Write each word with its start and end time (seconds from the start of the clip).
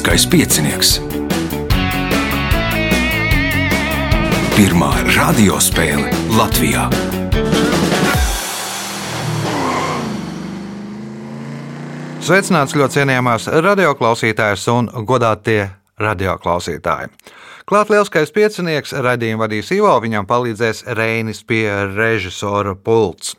Lieliskais 0.00 0.24
piecinieks. 0.32 0.90
Pirmā 4.56 4.88
radiospēle 5.12 6.08
Latvijā. 6.32 6.86
Sveicināts 12.24 12.72
ļoti 12.80 12.96
cienījamās 12.96 13.50
radioklausītājas 13.52 14.64
un 14.72 14.88
godātie 15.04 15.68
radioklausītāji. 16.00 17.12
Klāt 17.68 17.92
lielskais 17.92 18.32
piecinieks 18.32 18.96
raidījumu 18.96 19.44
vadīs 19.44 19.68
Ivo, 19.76 19.92
viņam 20.00 20.24
palīdzēs 20.24 20.86
Reinis 20.96 21.44
pie 21.44 21.66
režisora 21.92 22.72
pults. 22.72 23.36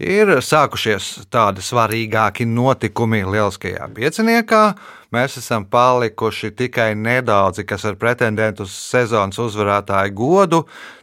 Ir 0.00 0.38
sākušies 0.40 1.26
tādi 1.28 1.60
svarīgāki 1.60 2.46
notikumi 2.48 3.20
lielskajā 3.28 3.84
pieciniekā. 3.92 4.62
Mēs 5.12 5.36
esam 5.36 5.66
palikuši 5.68 6.54
tikai 6.56 6.94
nedaudzi, 6.96 7.66
kas 7.68 7.84
ar 7.84 7.98
pretendentu 8.00 8.64
uz 8.64 8.72
sezonas 8.72 9.36
uzvarētāju 9.42 10.14
godu. 10.16 10.62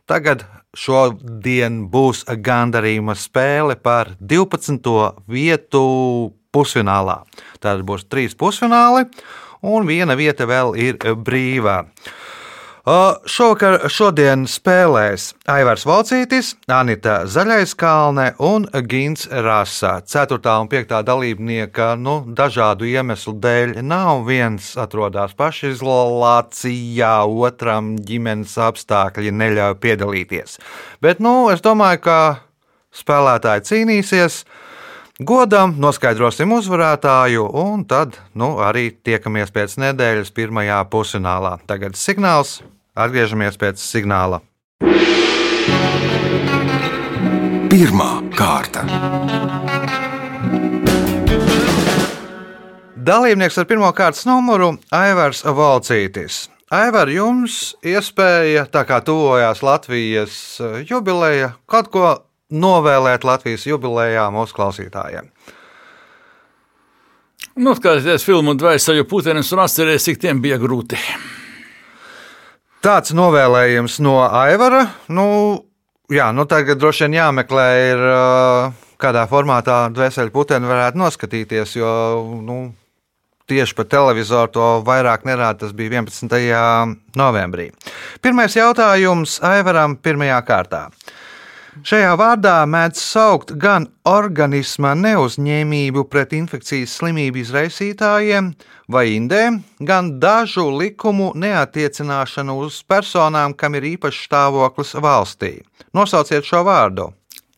Tagad 0.09 0.47
šodien 0.73 1.83
būs 1.93 2.23
gandarījuma 2.25 3.13
spēle 3.13 3.77
par 3.77 4.15
12. 4.17 4.89
vietu 5.29 5.83
pusfinālā. 6.49 7.19
Tad 7.61 7.85
būs 7.85 8.07
trīs 8.09 8.33
pusfināli, 8.33 9.05
un 9.61 9.85
viena 9.85 10.17
vieta 10.17 10.49
vēl 10.49 10.73
ir 10.73 10.97
brīvā. 10.97 11.83
Šovakar 12.87 13.81
šodien 13.91 14.45
spēlēs 14.47 15.33
Aivars 15.51 15.81
Valcītis, 15.83 16.53
Anita 16.71 17.17
Zaļaiskalne 17.27 18.29
un 18.39 18.63
Gins 18.87 19.25
Rasa. 19.27 19.97
4. 20.07 20.37
un 20.61 20.69
5. 20.71 20.93
dalībnieka 21.03 21.87
nu, 21.99 22.13
dažādu 22.31 22.87
iemeslu 22.87 23.33
dēļ 23.43 23.73
nav. 23.83 24.21
Viens 24.29 24.69
atrodas 24.79 25.35
pašizolācijā, 25.35 27.11
otram 27.27 27.97
ģimenes 28.07 28.55
apstākļi 28.69 29.35
neļauj 29.35 29.75
piedalīties. 29.83 30.55
Bet 31.03 31.19
nu, 31.19 31.49
es 31.51 31.65
domāju, 31.65 32.05
ka 32.07 32.17
spēlētāji 32.95 33.67
cīnīsies. 33.67 34.39
Godam 35.27 35.75
noskaidrosim 35.81 36.55
uzvarētāju, 36.55 37.51
un 37.51 37.83
tad 37.83 38.15
nu, 38.31 38.53
arī 38.63 38.93
tiekamies 38.95 39.51
pēc 39.51 39.75
nedēļas 39.83 40.31
pirmajā 40.31 40.79
pusfinālā. 40.87 41.57
Tagad 41.67 41.99
signāls 41.99 42.61
Atgriežamies 42.97 43.59
pēc 43.61 43.81
signāla. 43.81 44.41
Pirmā 47.69 48.11
kārta. 48.33 48.87
Dalībnieks 53.07 53.59
ar 53.61 53.67
pirmā 53.69 53.93
kārtas 53.95 54.25
numuru 54.27 54.73
Aivars 54.91 55.43
Valcītis. 55.45 56.47
Aivar, 56.73 57.07
jums 57.07 57.77
iespēja, 57.85 58.65
tā 58.67 58.81
kā 58.89 58.97
tuvojās 59.05 59.61
Latvijas 59.63 60.33
jubileja, 60.89 61.53
kaut 61.69 61.93
ko 61.93 62.09
novēlēt 62.51 63.23
Latvijas 63.23 63.63
jubilejā 63.69 64.25
mūsu 64.33 64.57
klausītājiem. 64.57 65.29
Noskatieties 67.61 68.25
filmu 68.27 68.57
Dvēseli 68.57 69.05
putenis 69.07 69.53
un 69.55 69.63
atcerieties, 69.63 70.09
cik 70.09 70.23
tiem 70.25 70.43
bija 70.43 70.59
grūti. 70.59 70.99
Tāds 72.85 73.13
novēlējums 73.17 73.97
no 74.05 74.19
Aivara. 74.25 74.83
Nu, 75.09 75.27
jā, 76.13 76.29
nu 76.35 76.45
tagad 76.49 76.77
droši 76.81 77.07
vien 77.07 77.17
jāmeklē, 77.17 77.69
ir, 77.91 78.03
kādā 79.01 79.23
formātā 79.29 79.79
dvēseli 79.93 80.33
puteni 80.33 80.69
varētu 80.69 81.01
noskatīties, 81.01 81.73
jo 81.79 81.89
nu, 82.45 82.59
tieši 83.49 83.77
pa 83.77 83.85
televizoru 83.87 84.51
to 84.53 84.67
vairāk 84.87 85.25
nerāda. 85.27 85.65
Tas 85.65 85.73
bija 85.75 86.01
11. 86.03 86.37
novembrī. 87.17 87.71
Pirmais 88.21 88.55
jautājums 88.57 89.39
Aivaram 89.45 89.97
pirmajā 89.97 90.41
kārtā. 90.47 90.87
Šajā 91.85 92.13
vārdā 92.17 92.55
mēdz 92.65 93.01
saukt 93.01 93.51
gan 93.61 93.85
organisma 94.07 94.95
neuzņēmību 94.97 96.03
pret 96.09 96.33
infekcijas 96.33 96.95
slimību 96.97 97.41
izraisītājiem 97.43 98.49
vai 98.89 99.03
indēm, 99.13 99.59
gan 99.79 100.15
dažu 100.21 100.65
likumu 100.73 101.33
neatiecināšanu 101.37 102.57
uz 102.65 102.79
personām, 102.87 103.53
kam 103.53 103.77
ir 103.77 103.85
īpašs 103.93 104.23
stāvoklis 104.29 104.95
valstī. 105.03 105.51
Nosauciet 105.93 106.47
šo 106.47 106.63
vārdu. 106.65 107.11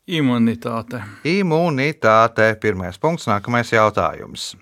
Imunitāte. 0.10 1.04
Imunitāte. 1.24 2.50
Pirmais 2.60 2.98
punkts, 2.98 3.30
nākamais 3.30 3.72
jautājums. 3.72 4.56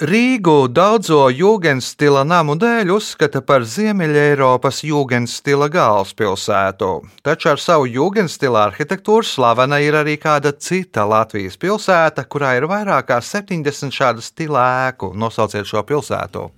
Rīgu 0.00 0.70
daudzo 0.72 1.26
jūgenstila 1.28 2.22
namu 2.24 2.54
dēļ 2.56 2.94
uzskata 2.94 3.42
par 3.44 3.66
Ziemeļ-Eiropas 3.68 4.78
jūgenstila 4.88 5.68
galvaspilsētu, 5.68 6.88
taču 7.20 7.50
ar 7.52 7.60
savu 7.60 7.90
jūgenstila 7.92 8.62
arhitektūru 8.70 9.28
slavena 9.28 9.82
ir 9.84 9.98
arī 10.00 10.16
kāda 10.16 10.54
cita 10.56 11.04
Latvijas 11.04 11.60
pilsēta, 11.60 12.24
kurā 12.24 12.54
ir 12.56 12.70
vairāk 12.72 13.10
kā 13.12 13.20
70 13.20 13.92
šādu 13.92 14.24
stila 14.24 14.64
ēku. 14.88 15.12
Nosauciet 15.12 15.68
šo 15.68 15.84
pilsētu. 15.84 16.48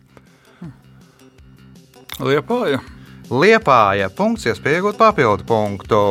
Liepāja. 2.22 2.84
Liepāja. 3.34 4.14
Punkts, 4.14 4.46
iespēja 4.46 4.78
iegūt 4.78 5.02
papildu 5.02 5.50
punktu. 5.50 6.04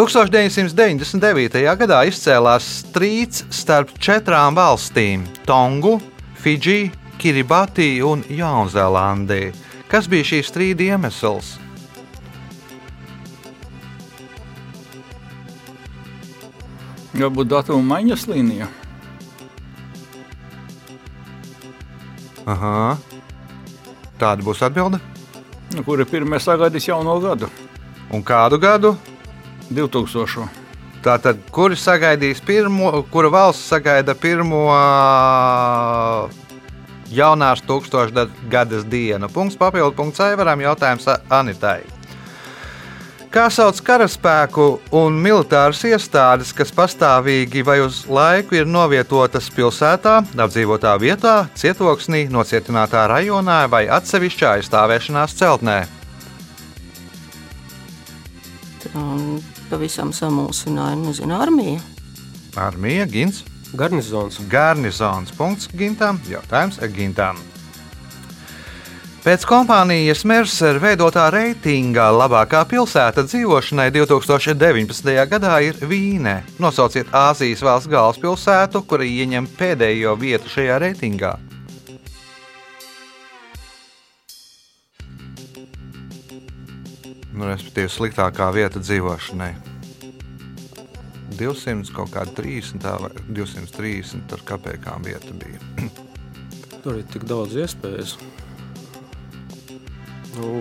1999. 0.00 1.60
gadā 1.76 1.98
izcēlās 2.08 2.64
strīds 2.86 3.42
starp 3.52 3.90
četrām 4.00 4.56
valstīm- 4.56 5.26
Tongu, 5.48 5.98
Fidži, 6.40 6.90
Kiribati 7.20 8.00
un 8.00 8.22
Jaunzēlandī. 8.24 9.52
Kas 9.92 10.08
bija 10.08 10.24
šī 10.24 10.40
strīda 10.40 10.86
iemesls? 10.94 11.58
Varbūt 17.12 17.52
datuma 17.52 17.98
maiņas 17.98 18.26
līnija. 18.32 18.72
Aha. 22.46 22.96
Tāda 24.16 24.40
būs 24.48 24.64
atbilde. 24.64 25.04
Nu, 25.76 25.84
kura 25.84 26.08
pirmie 26.08 26.40
sagaidīs 26.40 26.88
jauno 26.88 27.20
gadu? 27.20 27.52
Un 28.10 28.24
kādu 28.24 28.56
gadu? 28.56 28.96
2000. 29.70 30.48
Tātad, 31.00 31.38
kuri 31.54 31.78
sagaidīs 31.80 32.42
pirmo, 32.44 32.90
kura 33.12 33.30
valsts 33.32 33.70
sagaida 33.72 34.12
pirmo 34.18 34.66
jaunās 37.08 37.62
tūkstošgadas 37.64 38.84
dienu? 38.90 39.30
Punkts 39.32 39.56
papildu 39.56 39.96
punkts 39.96 40.20
Aivaram, 40.26 40.60
jautājums 40.60 41.08
Anitai. 41.32 41.80
Kā 43.30 43.44
sauc 43.54 43.78
karaspēku 43.86 44.64
un 44.98 45.14
militāras 45.22 45.84
iestādes, 45.86 46.48
kas 46.50 46.72
pastāvīgi 46.74 47.62
vai 47.62 47.76
uz 47.84 48.00
laiku 48.10 48.56
ir 48.58 48.66
novietotas 48.66 49.46
pilsētā, 49.54 50.16
apdzīvotā 50.34 50.96
vietā, 50.98 51.34
cietoksnī, 51.54 52.24
nocietinātā 52.34 53.04
rajonā 53.12 53.60
vai 53.70 53.84
atsevišķā 53.86 54.56
aizstāvēšanās 54.58 55.38
celtnē? 55.38 55.78
Um, 58.98 59.38
pavisam 59.70 60.12
samulsināja, 60.14 60.98
nezinu, 61.00 61.38
armija. 61.38 61.80
Armija, 62.58 63.06
Gins. 63.06 63.44
Garnizons. 63.72 64.40
Garnizons. 64.50 65.30
Punkts 65.38 65.70
Gintam. 65.78 66.18
Jautājums 66.28 66.80
Gintam. 66.94 67.38
Pēc 69.20 69.42
kompānijas 69.44 70.22
Mercer 70.24 70.78
veidotā 70.80 71.26
reitinga 71.28 72.06
labākā 72.08 72.62
pilsēta 72.70 73.26
dzīvošanai 73.28 73.90
2019. 73.92 75.12
gadā 75.28 75.58
ir 75.66 75.76
Vīne. 75.84 76.38
Nosauciet 76.56 77.12
Āzijas 77.12 77.60
valsts 77.60 77.92
galvaspilsētu, 77.92 78.80
kura 78.88 79.04
ieņem 79.04 79.50
pēdējo 79.60 80.16
vietu 80.24 80.48
šajā 80.56 80.80
reitingā. 80.86 81.36
Nu, 87.40 87.46
respektīvi, 87.48 87.88
sliktākā 87.88 88.50
vieta 88.52 88.82
dzīvošanai. 88.82 89.54
200 91.38 91.94
kaut 91.96 92.10
kāda 92.12 92.34
30, 92.36 92.84
vai 93.00 93.10
230 93.32 94.34
ar 94.36 94.42
kapekām 94.44 95.06
vieta 95.06 95.32
bija. 95.40 95.60
Tur 96.84 96.98
ir 96.98 97.06
tik 97.08 97.24
daudz 97.30 97.56
iespējas. 97.56 98.18
Nu, 100.36 100.60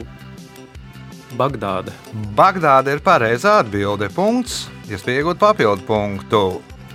Bagdāde. 1.35 1.91
Bagdāde 2.37 2.95
ir 2.95 3.03
pareizā 3.03 3.57
atbilde. 3.59 4.07
Punkts, 4.15 4.69
iespēja 4.87 5.25
iegūt 5.25 5.41
papildu 5.43 5.83
punktu. 5.83 6.41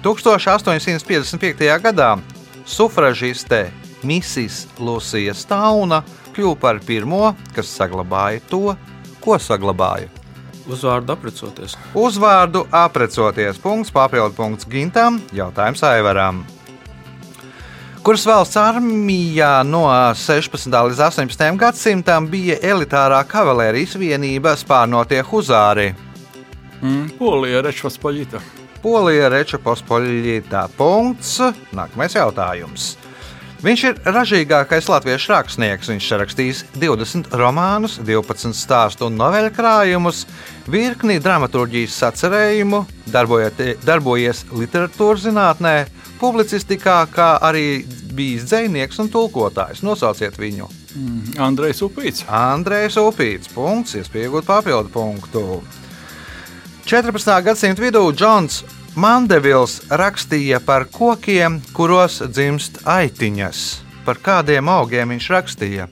1855. 0.00 1.69
gadā 1.84 2.14
sufražiste 2.64 3.66
Misijas 4.00 4.64
Lucija 4.80 5.37
Stauna 5.37 6.00
kļuva 6.32 6.56
par 6.64 6.80
pirmo, 6.88 7.34
kas 7.52 7.69
saglabāja 7.76 8.40
to, 8.48 8.64
ko 9.25 9.38
saglabāja. 9.41 10.11
Uzvārdu 10.65 11.12
aprecoties. 11.12 11.75
Uzvārdu 11.97 12.65
aprecoties. 12.73 13.59
Punkts, 13.61 13.93
papildu 13.93 14.32
punkts 14.37 14.69
Gintam, 14.69 15.21
jautājums 15.37 15.85
Aivaram. 15.85 16.44
Kuras 18.05 18.25
valsts 18.29 18.59
armijā 18.61 19.62
no 19.65 19.87
16. 19.88 20.69
līdz 20.69 21.00
18. 21.06 21.56
gadsimtam 21.61 22.29
bija 22.29 22.59
elitārā 22.61 23.23
kavalērijas 23.29 23.97
vienība 24.00 24.53
spārnotie 24.61 25.23
huzāri? 25.25 25.94
Mm, 26.82 27.15
Polija, 27.17 27.65
Rečvas 27.65 27.97
Poļita. 28.00 28.43
Polija 28.85 29.31
Reča 29.32 29.56
Pospoļģītā. 29.65 30.67
Punkts. 30.76 31.38
Nākamais 31.73 32.19
jautājums. 32.19 32.91
Viņš 33.64 33.82
ir 33.88 34.00
ražīgākais 34.05 34.90
latviešu 34.93 35.31
rakstnieks. 35.32 35.88
Viņš 35.88 36.08
rakstījis 36.20 36.58
20 36.76 37.32
romānus, 37.40 37.94
12 38.05 38.52
stāstu 38.52 39.06
un 39.08 39.16
noveļu 39.16 39.55
krājumus, 39.56 40.26
virkni 40.69 41.16
dramaturgijas 41.25 41.96
sacerējumu, 42.02 42.82
darbojies 43.08 44.44
literatūras 44.52 45.25
zinātnē, 45.25 45.75
publicistikā, 46.20 46.99
kā 47.08 47.31
arī 47.40 47.87
bijis 48.12 48.44
dzinieks 48.50 49.00
un 49.00 49.08
tulkotājs. 49.08 49.81
Nosauciet 49.87 50.37
viņu. 50.37 50.69
Andrejs 51.40 51.81
Upīts. 51.88 52.28
Andrejs 52.28 53.00
Upīts. 53.00 53.49
Punkts, 53.56 53.96
iespējot 53.96 54.44
papildu 54.44 54.93
punktu. 54.93 55.62
14. 56.84 57.40
gadsimta 57.49 57.81
vidū 57.81 58.05
Džons 58.12 58.61
Mandevils 58.94 59.81
rakstīja 59.91 60.61
par 60.62 60.85
kokiem, 60.87 61.56
kuros 61.75 62.20
dzimst 62.31 62.85
aitiņas. 62.87 63.62
Par 64.06 64.20
kādiem 64.23 64.69
augiem 64.70 65.11
viņš 65.11 65.26
rakstīja? 65.35 65.88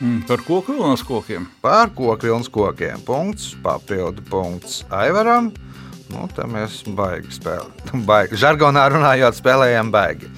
Mm, 0.00 0.22
par 0.24 0.40
koku 0.46 0.78
vilnas 0.78 1.02
kokiem. 1.04 1.44
Par 1.60 1.92
koku 1.92 2.24
vilnas 2.24 2.48
kokiem. 2.48 3.02
Punkts, 3.04 3.52
papildu 3.62 4.24
punkts 4.30 4.80
Aivaram. 4.88 5.50
Nu, 6.10 6.24
tā 6.32 6.46
mēs 6.48 6.80
baigi 6.96 7.36
spēlējam. 7.36 8.00
Baigi. 8.08 8.38
Žargonā 8.40 8.86
runājot, 8.94 9.36
spēlējam 9.36 9.92
baigi. 9.92 10.30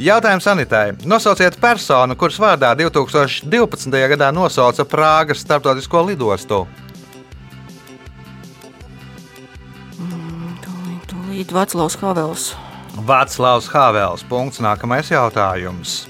Jautājums 0.00 0.48
Anitai. 0.48 0.86
Nosauciet 1.04 1.60
personu, 1.60 2.16
kuras 2.16 2.40
vārdā 2.40 2.72
2012. 2.80 4.00
gadā 4.14 4.32
nosauca 4.32 4.88
Prāgas 4.88 5.44
starptautisko 5.44 6.06
lidostu. 6.08 6.64
Tūlīt 11.52 11.68
Vaclavs 11.68 11.96
Havels. 12.00 12.42
Vāclavs 12.96 13.66
Havels. 13.68 14.22
Punkts. 14.24 14.60
Nākamais 14.64 15.10
jautājums. 15.12 16.06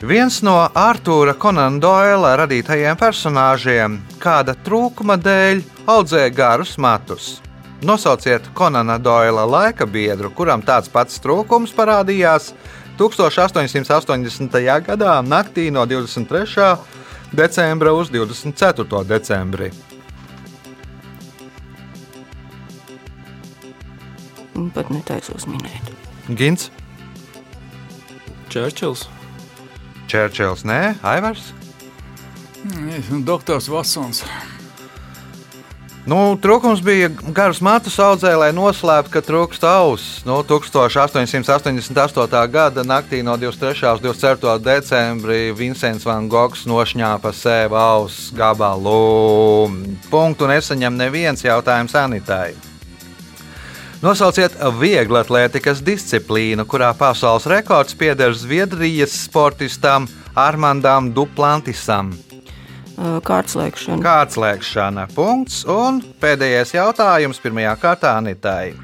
Viens 0.00 0.42
no 0.46 0.68
Arthūra 0.74 1.34
Konana 1.34 1.80
Doila 1.80 2.36
radītajiem 2.38 2.94
personāžiem 2.94 3.96
kāda 4.22 4.54
trūkuma 4.54 5.16
dēļ 5.18 5.62
audzēja 5.90 6.30
garus 6.30 6.76
matus. 6.78 7.40
Nosauciet 7.82 8.46
Konana 8.54 8.98
Doila 8.98 9.42
laika 9.44 9.86
biedru, 9.86 10.30
kuram 10.30 10.62
tāds 10.62 10.88
pats 10.88 11.18
trūkums 11.18 11.74
parādījās 11.74 12.52
1880. 12.98 14.60
gadā, 14.86 15.16
naktī 15.26 15.66
no 15.72 15.82
23. 15.82 16.76
decembra 17.32 17.90
uz 17.92 18.12
24. 18.14 19.02
decembri. 19.08 19.72
Pat 24.74 24.90
netaisos 24.94 25.48
minēt. 25.50 25.90
Gins, 26.30 26.70
Čērčils. 28.54 29.08
Čērčils, 30.06 30.62
nē, 30.68 30.94
Aivars. 31.02 31.50
Mm, 32.64 33.24
Doktors 33.26 33.68
Vatsons. 33.68 34.22
Nu, 36.04 36.36
trūkums 36.36 36.82
bija 36.84 37.08
garas 37.32 37.62
matus 37.64 37.96
audzē, 37.98 38.34
lai 38.36 38.50
noslēptu, 38.52 39.10
ka 39.10 39.22
trūkst 39.24 39.64
auss. 39.64 40.20
Nu, 40.28 40.42
1888. 40.44 42.44
gada 42.52 42.84
naktī 42.84 43.22
no 43.24 43.38
23. 43.40 43.96
uz 43.96 44.04
24. 44.04 44.60
decembrī 44.60 45.48
Vincents 45.56 46.04
Van 46.04 46.28
Gogs 46.28 46.66
nošņāpa 46.68 47.32
sev 47.32 47.72
auss 47.72 48.28
gabalu. 48.36 49.72
Punktu 50.12 50.44
nesaņem 50.52 51.00
neviens 51.00 51.42
jautājums 51.42 51.96
Anitai. 51.96 52.73
Nosauciet 54.04 54.52
vieglu 54.76 55.16
atlētikas 55.16 55.78
disciplīnu, 55.80 56.66
kurā 56.68 56.90
pasaules 56.92 57.46
rekords 57.48 57.96
pieder 57.96 58.34
Zviedrijas 58.36 59.14
sportistam 59.22 60.04
Armandam 60.36 61.08
Duplantisam. 61.16 62.10
Kārtslēgšana. 62.98 64.04
Kāds 64.04 64.36
lēkšana? 64.36 65.06
Punkts. 65.16 65.62
Un 65.64 66.02
pēdējais 66.20 66.74
jautājums 66.76 67.40
pirmajā 67.40 67.72
kārtā 67.80 68.12
Anitai. 68.20 68.74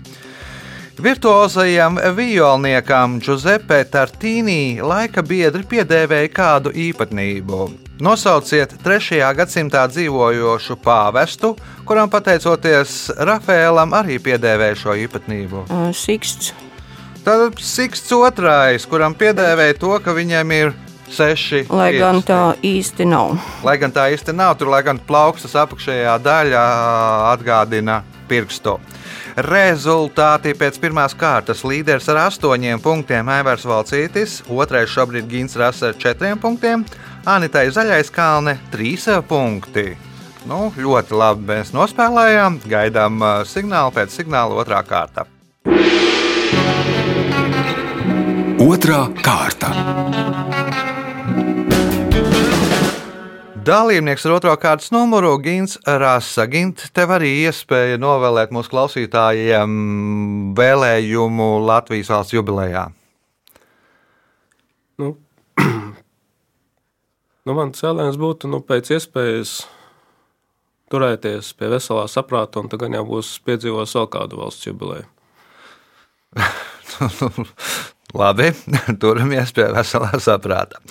Virtuozajam 1.04 2.00
violniekam 2.16 3.20
Giuseppe 3.20 3.82
Tartīnī 3.92 4.80
laika 4.80 5.20
biedri 5.20 5.68
piedēvēja 5.68 6.32
kādu 6.32 6.72
īpatnību. 6.72 7.89
Nosauciet 8.00 8.72
3. 8.80 9.18
gadsimtā 9.36 9.82
dzīvojošu 9.92 10.78
pāvestu, 10.80 11.50
kuram 11.84 12.08
pateicoties 12.08 13.10
Rafēlam 13.28 13.92
arī 13.92 14.16
piedēvēja 14.24 14.78
šo 14.80 14.94
īpatnību. 15.02 15.66
Siksts. 15.92 16.54
Tad 17.26 17.60
Siksts 17.60 18.14
otrais, 18.16 18.86
kuram 18.88 19.12
piedēvēja 19.12 19.76
to, 19.82 19.92
ka 20.00 20.14
viņam 20.16 20.54
ir 20.56 20.72
seši. 21.12 21.66
Lai 21.68 21.90
gan 21.98 22.22
pirksti. 22.22 22.30
tā 22.32 22.40
īsti 22.70 23.08
nav. 23.10 23.36
Lai 23.68 23.76
gan 23.82 23.92
tā 23.92 24.06
īsti 24.14 24.32
nav, 24.32 24.56
tur 24.56 24.72
lai 24.72 24.80
gan 24.86 24.96
plaukstas 24.96 25.58
apakšējā 25.60 26.16
daļa 26.24 26.64
atgādina 27.34 28.00
pirkstu. 28.30 28.78
Rezultāti 29.50 30.54
pēc 30.58 30.78
pirmās 30.82 31.16
kārtas 31.18 31.64
līderis 31.66 32.08
ar 32.12 32.24
astoņiem 32.28 32.82
punktiem 32.82 33.30
Aivars 33.34 33.66
Valcītis, 33.68 34.40
otrais 34.50 34.90
šobrīd 34.94 35.28
Gins 35.30 35.58
Rasa 35.58 35.90
ar 35.90 35.98
četriem 36.00 36.38
punktiem, 36.40 36.86
Anitai 37.28 37.66
Zaļais 37.74 38.12
Kalne 38.14 38.56
trīs 38.72 39.08
punkti. 39.28 39.90
Nu, 40.48 40.70
ļoti 40.72 41.16
labi 41.20 41.50
mēs 41.50 41.74
nospēlējām, 41.76 42.62
gaidām 42.70 43.20
ā, 43.20 43.34
signālu 43.44 43.92
pēc 43.98 44.16
signāla 44.22 44.56
otrā 44.62 44.80
kārta. 44.88 45.26
Otra 48.60 49.04
kārta. 49.20 50.69
Dalībnieks 53.70 54.24
ar 54.26 54.32
otro 54.34 54.50
kārtas 54.58 54.88
numuru 54.90 55.36
Gins 55.38 55.76
Rasa. 55.86 56.48
Gint, 56.50 56.88
tev 56.96 57.12
arī 57.14 57.28
iespēja 57.44 58.00
novēlēt 58.02 58.50
mūsu 58.50 58.72
klausītājiem 58.72 59.76
vēlējumu 60.58 61.46
Latvijas 61.68 62.10
valsts 62.10 62.34
jubilejā. 62.34 62.88
Nu, 64.98 65.12
nu, 67.46 67.54
man 67.54 67.70
cēlēns 67.78 68.18
būtu 68.18 68.50
nu, 68.50 68.58
pēc 68.66 68.90
iespējas 68.96 69.54
turēties 70.90 71.52
pie 71.54 71.70
veselā 71.70 72.08
saprāta, 72.10 72.58
un 72.58 72.72
tagad 72.74 72.98
jau 72.98 73.06
būs 73.12 73.36
piedzīvos 73.46 73.94
vēl 74.00 74.10
kādu 74.16 74.42
valsts 74.42 74.66
jubileju. 74.66 75.06
Labi, 78.18 78.50
turamies 79.04 79.54
pie 79.54 79.70
veselā 79.78 80.18
saprāta. 80.18 80.82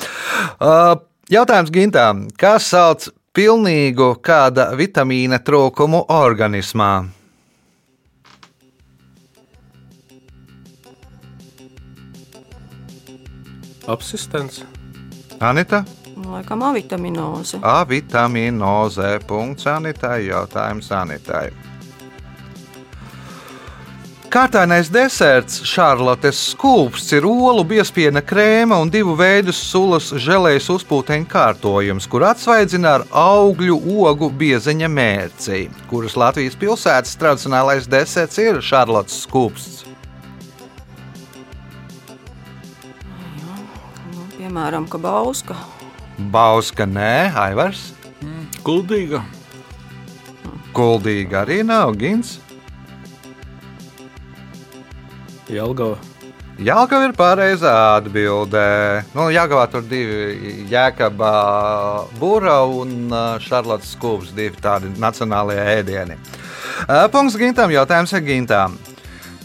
Uh, 0.64 0.96
Jautājums 1.30 1.70
Gintām. 1.70 2.24
Kā 2.42 2.56
sauc 2.58 3.04
pilnīgu 3.38 4.16
kāda 4.26 4.72
vitamīna 4.74 5.38
trūkumu 5.46 6.08
organismā? 6.10 7.06
Apsistents. 13.86 14.64
Anita? 15.38 15.84
Laikam 16.18 16.66
avitaminoze. 16.66 17.62
A 17.62 17.84
vitamīnoze. 17.86 19.20
Punkts 19.30 19.70
Anitai. 19.70 20.24
Jautājums 20.32 20.90
Anitai. 20.90 21.52
Kārtainais 24.30 24.92
deserts, 24.94 25.64
šarlotes 25.66 26.38
skūpsts, 26.52 27.16
ir 27.18 27.26
olu 27.26 27.64
biespiena 27.66 28.22
krēma 28.22 28.78
un 28.78 28.92
divu 28.94 29.16
veidu 29.18 29.50
sulas 29.58 30.12
žēlējas 30.22 30.68
uzpūteņu 30.70 31.26
kārtojums, 31.32 32.06
kur 32.06 32.28
atsvaidzina 32.28 32.92
ar 33.00 33.06
augļu 33.10 33.80
ogu 34.06 34.28
biezeņa 34.30 34.90
mērci, 34.94 35.64
kuras 35.90 36.14
Latvijas 36.14 36.54
pilsētas 36.62 37.18
tradicionālais 37.18 37.88
deserts 37.90 38.38
ir 38.44 38.60
šarlotes 38.62 39.16
skūpsts. 39.24 39.80
Nu, 44.14 44.28
piemēram, 44.36 44.86
kabauska. 44.94 45.58
Bauska 46.30 46.86
nē, 46.86 47.32
Aivars, 47.48 47.88
Kuldīga. 48.62 49.24
Kuldīga 50.78 51.42
arī 51.48 51.64
nav 51.66 51.98
Gins. 51.98 52.38
Jelgava. 55.50 55.98
Jālgava 56.60 57.06
ir 57.08 57.14
pareizā 57.16 57.72
atbildē. 57.96 59.06
Nu, 59.16 59.30
Jāgavā 59.32 59.64
tur 59.72 59.86
divi 59.88 60.66
jēkabā 60.68 61.36
būra 62.20 62.58
un 62.68 63.14
šarlotas 63.40 63.94
skūps, 63.96 64.34
divi 64.36 64.60
tādi 64.60 64.92
nacionālie 65.00 65.56
ēdieni. 65.78 66.18
Punkts 67.14 67.38
Gintam, 67.40 67.72
jautājums 67.72 68.12
ir 68.12 68.26
Gintam. 68.28 68.76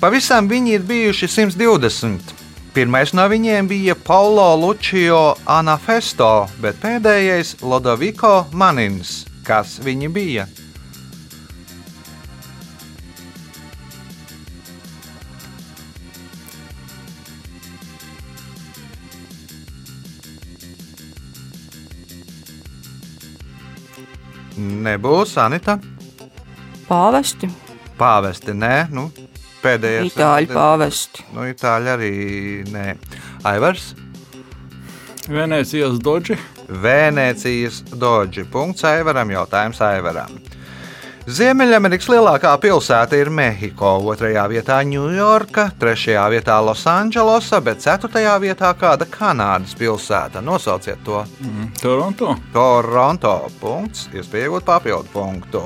Pavisam 0.02 0.50
viņi 0.50 0.74
ir 0.74 0.88
bijuši 0.88 1.30
120. 1.30 2.34
Pirmais 2.74 3.14
no 3.14 3.28
viņiem 3.30 3.70
bija 3.70 3.94
Paulo 3.94 4.48
Lucio 4.58 5.36
Anafesto, 5.46 6.48
bet 6.58 6.82
pēdējais- 6.82 7.60
Lodoviko 7.70 8.48
Manins. 8.50 9.22
Kas 9.46 9.78
viņi 9.78 10.10
bija? 10.10 10.48
Nebūs 24.84 25.36
Anita. 25.40 25.78
Pāvesti, 26.84 27.48
Pāvesti, 27.96 28.52
nē, 28.58 28.88
nu, 28.92 29.06
pēdējais. 29.62 30.10
itāļu 30.12 30.50
pāvesti. 30.52 31.24
Nu, 31.32 31.46
itāļi 31.48 31.92
arī 31.94 32.10
nē. 32.74 32.88
Aivars, 33.48 33.92
Venecijas 35.30 35.96
doģi. 36.04 36.36
Vēnēcijas 36.84 37.78
doģi. 37.96 38.44
Punkts 38.52 38.84
Aivaram, 38.88 39.30
jautājums 39.32 39.80
Aivaram. 39.84 40.34
Ziemeļamerikas 41.24 42.10
lielākā 42.12 42.50
pilsēta 42.60 43.16
ir 43.16 43.30
Mehiko, 43.32 43.94
otrajā 44.12 44.42
vietā 44.52 44.82
Ņujorka, 44.84 45.70
trešajā 45.80 46.24
vietā 46.34 46.58
Losandželosa, 46.60 47.62
bet 47.64 47.80
ceturtajā 47.80 48.34
vietā 48.42 48.74
kāda 48.76 49.06
Kanādas 49.08 49.72
pilsēta. 49.78 50.42
Nosauciet 50.44 51.00
to. 51.06 51.22
Mm, 51.40 51.70
Toronto. 51.80 52.34
Toronto. 52.52 53.32
Punkts, 53.56 54.10
iespējot 54.12 54.68
papildu 54.68 55.08
punktu. 55.14 55.62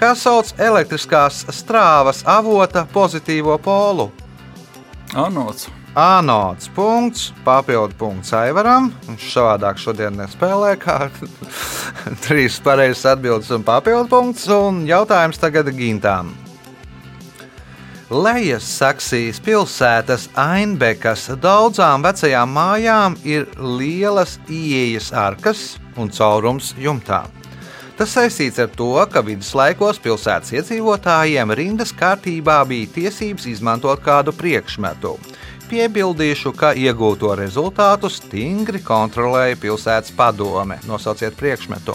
Kā 0.00 0.14
sauc 0.16 0.54
elektriskās 0.56 1.44
strāvas 1.52 2.24
avota 2.24 2.86
pozitīvo 2.88 3.58
polu? 3.60 4.08
Anots. 5.12 5.68
Anots 5.98 6.68
punkts, 6.70 7.32
papildu 7.42 7.96
punkts 7.98 8.30
Aivaram. 8.30 8.92
Viņš 9.08 9.30
savādāk 9.32 9.80
šodien 9.82 10.14
nespēlē, 10.14 10.76
kā 10.78 11.08
trīs 12.24 12.60
pareizas 12.62 13.16
atbildes 13.16 13.50
un 13.50 13.64
papildu 13.66 14.06
punkts. 14.12 14.44
Un 14.54 14.84
jautājums 14.86 15.42
tagad 15.42 15.72
Gintām. 15.74 16.30
Lejas 18.14 18.68
Saksijas 18.78 19.42
pilsētas 19.42 20.28
Ainbekas 20.38 21.26
daudzām 21.42 22.06
vecajām 22.06 22.54
mājām 22.54 23.18
ir 23.26 23.50
lielas 23.58 24.38
ieejas 24.46 25.10
arkas 25.10 25.64
un 25.98 26.14
caurums 26.14 26.76
jumtā. 26.78 27.24
Tas 27.98 28.14
saistīts 28.14 28.62
ar 28.62 28.70
to, 28.70 28.92
ka 29.10 29.24
viduslaikos 29.26 29.98
pilsētas 29.98 30.54
iedzīvotājiem 30.54 31.50
rindas 31.58 31.90
kārtībā 31.90 32.60
bija 32.70 32.94
tiesības 32.94 33.50
izmantot 33.50 33.98
kādu 34.06 34.30
priekšmetu. 34.38 35.16
Piebildīšu, 35.68 36.54
ka 36.56 36.70
iegūto 36.72 37.34
rezultātu 37.36 38.08
stingri 38.12 38.80
kontrolēja 38.80 39.58
pilsētas 39.60 40.14
padome. 40.16 40.78
Nosauciet 40.88 41.36
priekšmetu. 41.36 41.92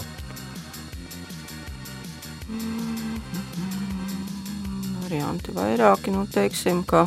Varianti 5.02 5.54
vairāki, 5.54 6.12
nu, 6.14 6.24
teiksim, 6.30 6.82
ka 6.86 7.04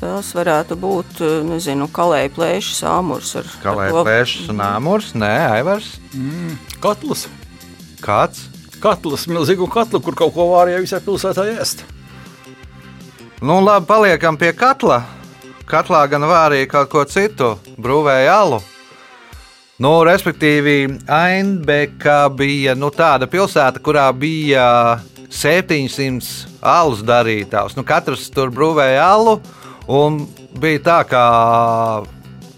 tās 0.00 0.32
varētu 0.36 0.76
būt, 0.80 1.20
nezinu, 1.48 1.88
kalēja 1.92 2.32
plēšas 2.36 2.82
āmurs 2.90 3.34
ar 3.40 3.48
to- 3.62 4.04
plēšas 4.04 4.50
un 4.52 4.60
āmurs? 4.64 5.12
Nē, 5.14 5.32
Aivars. 5.58 5.96
Katls. 6.80 7.26
Kāds? 8.00 8.46
Katls, 8.80 9.26
milzīgu 9.26 9.68
katlu, 9.72 10.00
kur 10.04 10.14
kaut 10.14 10.34
ko 10.34 10.48
vārīja 10.52 10.82
visā 10.84 11.00
pilsētā 11.00 11.46
ēst. 11.56 11.84
Nu, 13.40 13.60
labi, 13.60 13.86
paliekam 13.86 14.36
pie 14.36 14.52
katla. 14.52 15.04
Katlā 15.66 16.04
gan 16.06 16.22
vārīja 16.22 16.68
kaut 16.70 16.90
ko 16.92 17.02
citu, 17.10 17.56
brūvēja 17.82 18.34
alu. 18.38 18.60
Nu, 19.82 19.90
respektīvi, 20.06 20.86
Ainbeka 21.10 22.30
bija 22.32 22.76
nu, 22.78 22.92
tāda 22.94 23.26
pilsēta, 23.28 23.82
kurā 23.82 24.06
bija 24.14 25.00
700 25.28 26.46
alus 26.62 27.02
darītājs. 27.04 27.74
Nu, 27.76 27.82
katrs 27.84 28.28
tur 28.32 28.54
brūvēja 28.54 29.02
alu, 29.10 29.34
un 29.90 30.22
bija 30.62 30.84
tā, 30.86 31.00
ka 31.10 31.24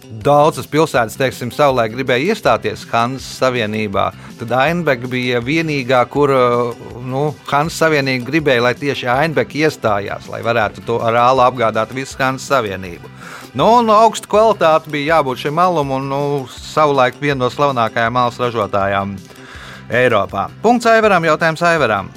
daudzas 0.08 0.66
pilsētas, 0.70 1.16
teiksim, 1.18 1.50
savulaik 1.54 1.92
gribēja 1.94 2.32
iestāties 2.32 2.84
Hansas 2.90 3.38
Savienībā. 3.40 4.08
Tad 4.40 4.52
Ainbeka 4.56 5.10
bija 5.10 5.40
vienīgā, 5.44 6.00
kur 6.10 6.32
nu, 7.04 7.24
Hansas 7.50 7.78
Savienība 7.82 8.28
gribēja, 8.30 8.64
lai 8.64 8.74
tieši 8.78 9.08
Ainbeka 9.12 9.58
iestājās, 9.60 10.28
lai 10.32 10.40
varētu 10.46 10.84
to 10.86 10.98
ar 11.04 11.18
ālu 11.28 11.44
apgādāt 11.46 11.94
visu 11.96 12.18
Hansas 12.20 12.48
Savienību. 12.50 13.10
Nu, 13.58 13.68
un 13.80 13.90
augsta 13.92 14.28
kvalitāte 14.30 14.92
bija 14.92 15.16
jābūt 15.16 15.44
šim 15.44 15.56
malum, 15.58 15.92
un 15.96 16.08
nu, 16.10 16.22
savulaik 16.52 17.20
viena 17.20 17.44
no 17.44 17.52
slavenākajām 17.52 18.14
malas 18.14 18.40
ražotājām 18.40 19.16
Eiropā. 19.88 20.48
Punkts 20.62 20.88
Aivaram, 20.90 21.24
jautājums 21.24 21.64
Aivaram. 21.64 22.10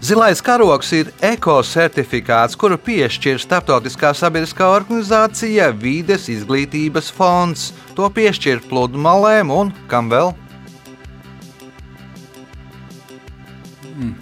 Zilais 0.00 0.40
karoks 0.40 0.94
ir 0.96 1.10
ekocertifikāts, 1.20 2.56
kuru 2.56 2.78
piešķir 2.80 3.36
Startautiskā 3.42 4.14
sabiedriskā 4.16 4.64
organizācija 4.72 5.66
Vides 5.76 6.24
izglītības 6.32 7.10
fonds. 7.12 7.66
To 7.98 8.08
piešķir 8.08 8.62
pludmalēm 8.70 9.52
un 9.52 9.74
kam 9.92 10.08
vēl? 10.08 10.32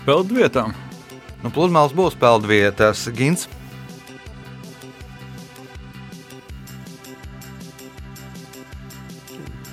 Peldvietām. 0.03 0.75
Nu, 1.45 1.53
pludmales 1.55 1.95
būs 1.95 2.19
peldvietas, 2.19 3.05
Gins. 3.15 3.47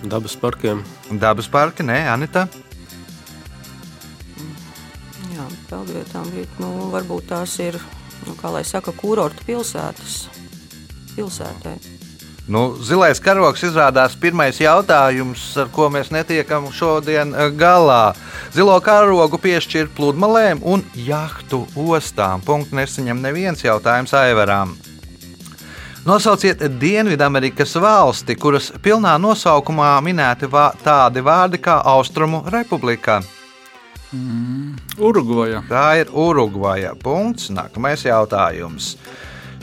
Dabas 0.05 0.37
parkiem. 0.37 0.85
Dabas 1.09 1.49
parki, 1.49 1.81
nē, 1.81 1.97
Anita. 2.13 2.45
Peldvietām 5.69 6.29
bija, 6.33 6.47
nu, 6.61 6.89
varbūt 6.93 7.29
tās 7.33 7.57
ir, 7.63 7.77
nu, 8.25 8.35
kā 8.39 8.53
lai 8.53 8.63
saka, 8.67 8.93
kurorta 8.95 9.45
pilsētas. 9.47 10.25
Pilsētai. 11.15 11.77
Nu, 12.45 12.75
zilais 12.77 13.17
karoks 13.17 13.63
izrādās 13.65 14.13
pirmais 14.21 14.59
jautājums, 14.61 15.47
ar 15.57 15.71
ko 15.73 15.87
mēs 15.89 16.11
netiekam 16.13 16.67
šodien 16.69 17.33
eh, 17.33 17.47
galā. 17.57 18.13
Zilo 18.53 18.75
karogu 18.85 19.39
piešķir 19.41 19.89
pludmalēm 19.97 20.61
un 20.61 20.83
jahtu 20.93 21.63
ostām. 21.73 22.45
Punktu 22.45 22.77
nesaņem 22.77 23.23
neviens 23.23 23.65
jautājums 23.65 24.13
Aivarām. 24.13 24.75
Nosauciet 26.05 26.61
Dienvidamerikas 26.77 27.73
valsti, 27.81 28.35
kuras 28.37 28.67
pilnā 28.77 29.15
nosaukumā 29.17 29.95
minēti 30.05 30.45
vā, 30.45 30.67
tādi 30.85 31.25
vārdi 31.25 31.57
kā 31.57 31.79
Austrumu 31.81 32.43
Republika. 32.53 33.23
Urugvaja. 34.97 35.63
Tā 35.69 35.85
ir 36.01 36.11
Urugvaja. 36.11 36.93
Punkts. 37.01 37.49
Nākamais 37.53 38.05
jautājums. 38.07 38.95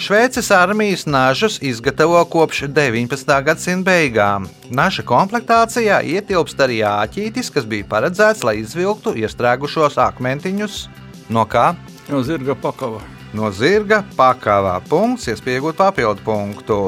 Šveices 0.02 0.50
armijas 0.50 1.04
nažus 1.06 1.58
izgatavo 1.62 2.24
kopš 2.24 2.62
19. 2.74 3.32
gadsimta 3.44 3.90
beigām. 3.90 4.48
Naša 4.70 5.04
komplektācijā 5.06 6.00
ietilpst 6.16 6.58
arī 6.64 6.80
āķītis, 6.88 7.52
kas 7.54 7.68
bija 7.68 7.86
paredzēts, 7.90 8.42
lai 8.42 8.56
izvilktu 8.62 9.12
iestrēgušos 9.20 10.00
akmentiņus 10.02 10.86
no 11.30 11.44
kā? 11.46 11.74
Jau 12.08 12.22
zirga 12.26 12.56
pakava. 12.58 13.02
No 13.32 13.52
zirga 13.54 14.02
pakāvā. 14.16 14.78
Punkts, 14.88 15.28
iespējot 15.32 15.78
papildu 15.78 16.24
punktu. 16.26 16.80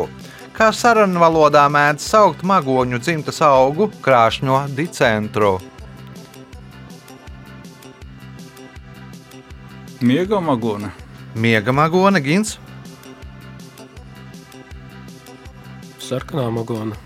Kā 0.54 0.72
sarunu 0.74 1.22
valodā 1.22 1.64
mēdz 1.72 2.04
saukt 2.04 2.42
magoņu 2.46 3.00
dzimtas 3.02 3.40
augu 3.42 3.88
krāšņo 4.04 4.64
dicentru. 4.76 5.56
Miega 10.04 10.40
magona. 10.40 10.90
Miega 11.34 11.72
magona 11.72 12.20
gins. 12.20 12.58
Sarkanā 16.04 16.50
magona. 16.52 16.96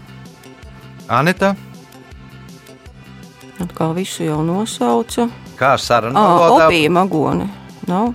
Anita, 1.08 1.54
Atkal 3.58 3.94
visu 3.96 4.22
jau 4.26 4.42
nosauca. 4.46 5.28
kā 5.58 5.72
sarunu 5.78 6.14
Ah, 6.18 6.38
valodā? 6.38 6.66
opija 6.68 6.90
magone. 6.90 7.48
Nav? 7.88 8.12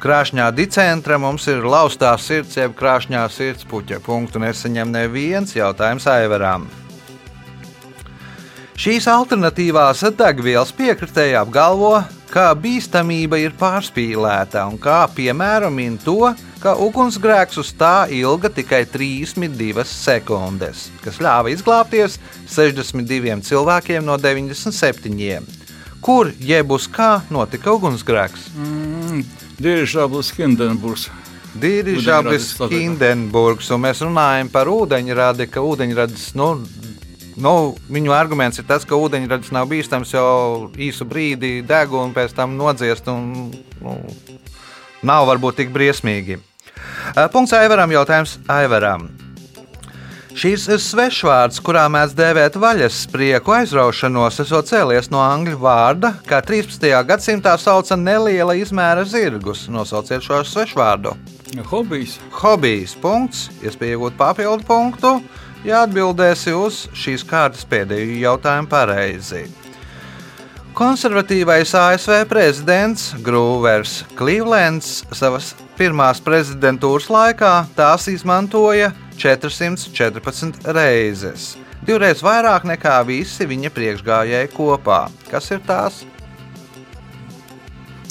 Krāšņā 0.00 0.50
dicentra 0.54 1.18
mums 1.18 1.46
ir 1.48 1.62
laustā 1.62 2.18
sirds, 2.18 2.56
jeb 2.56 2.74
krāšņā 2.74 3.22
sirds 3.30 3.64
puķa. 3.64 4.00
Punktu 4.00 4.38
nesaņem 4.38 4.90
neviens 4.90 5.52
jautājums 5.54 6.06
Aivarām. 6.06 6.66
Šīs 8.76 9.06
alternatīvās 9.06 10.00
degvielas 10.16 10.72
piekritēji 10.72 11.36
apgalvo, 11.40 12.02
ka 12.30 12.50
bīstamība 12.54 13.40
ir 13.42 13.54
pārspīlēta 13.58 14.62
un 14.70 14.78
kā 14.80 15.02
piemēram 15.14 15.74
min 15.74 15.96
to, 16.00 16.32
ka 16.62 16.76
ugunsgrēks 16.78 17.58
uz 17.62 17.72
tā 17.76 18.06
ilga 18.14 18.50
tikai 18.54 18.84
32 18.88 19.84
sekundes, 19.88 20.88
kas 21.04 21.18
ļāva 21.22 21.50
izglābties 21.52 22.18
62 22.50 23.40
cilvēkiem 23.48 24.06
no 24.06 24.18
97. 24.20 25.58
Kur 26.00 26.30
jeb 26.40 26.70
uz 26.72 26.86
kā 26.88 27.18
notika 27.32 27.74
ugunsgrēks? 27.76 28.52
Mm, 28.56 29.24
Dirižablis 29.60 30.30
Hindenburgs. 30.38 31.10
Tātad. 32.60 32.76
Hindenburgs, 32.78 33.70
un 33.74 33.82
mēs 33.82 34.00
runājam 34.06 34.48
par 34.52 34.70
ūdeņradi, 34.70 35.48
ka 35.50 35.64
ūdeņradis, 35.66 36.28
nu, 36.38 36.52
nu, 37.36 37.74
viņu 37.92 38.14
arguments 38.16 38.58
ir 38.58 38.66
tas, 38.68 38.86
ka 38.88 38.98
ūdeņradis 38.98 39.52
nav 39.54 39.68
bīstams 39.70 40.14
jau 40.14 40.70
īsu 40.74 41.06
brīdi 41.08 41.60
deg 41.66 41.92
un 41.94 42.14
pēc 42.16 42.34
tam 42.36 42.56
nodziest, 42.58 43.08
un 43.12 43.50
nu, 43.80 43.96
nav 45.06 45.28
varbūt 45.30 45.60
tik 45.62 45.74
briesmīgi. 45.74 46.40
Eh, 47.16 47.26
Punkts 47.32 47.54
Aivaram, 47.56 47.92
jautājums 47.92 48.38
Aivaram. 48.50 49.08
Šīs 50.30 50.68
ir 50.70 50.78
svešvārds, 50.78 51.58
kurā 51.60 51.82
mēs 51.90 52.12
dēvēt 52.14 52.54
vaļas 52.62 53.00
sprieku 53.08 53.52
aizraušanos, 53.56 54.38
esot 54.44 54.68
cēlies 54.70 55.10
no 55.10 55.18
angļu 55.24 55.58
vārda, 55.58 56.12
kā 56.24 56.38
13. 56.46 56.86
gadsimtā 57.08 57.56
sauca 57.58 57.98
neliela 57.98 58.54
izmēra 58.54 59.02
zirgus. 59.04 59.66
Nosauciet 59.68 60.22
šo 60.22 60.38
svešvārdu. 60.46 61.16
Hobijs. 61.72 62.20
Hobijs 62.38 62.94
punkts, 63.02 63.48
iespēja 63.58 63.98
iegūt 63.98 64.16
papildu 64.20 64.64
punktu, 64.68 65.16
ja 65.66 65.84
atbildēsi 65.86 66.54
uz 66.56 66.84
šīs 66.96 67.24
kārtas 67.28 67.66
pēdējo 67.68 68.20
jautājumu 68.24 68.70
pareizi. 68.70 69.46
Konservatīvais 70.76 71.72
ASV 71.76 72.22
prezidents 72.30 73.10
Grūvers 73.26 74.04
Clevelands 74.16 75.00
savas 75.12 75.50
pirmās 75.76 76.22
prezidentūras 76.24 77.10
laikā 77.10 77.54
tās 77.76 78.06
izmantoja 78.12 78.92
414 79.20 80.70
reizes. 80.76 81.50
Divreiz 81.84 82.22
vairāk 82.24 82.64
nekā 82.68 82.98
visi 83.08 83.48
viņa 83.48 83.72
priekšgājēji 83.76 84.52
kopā. 84.54 85.06
Kas 85.30 85.50
ir 85.52 85.60
tās? 85.66 86.02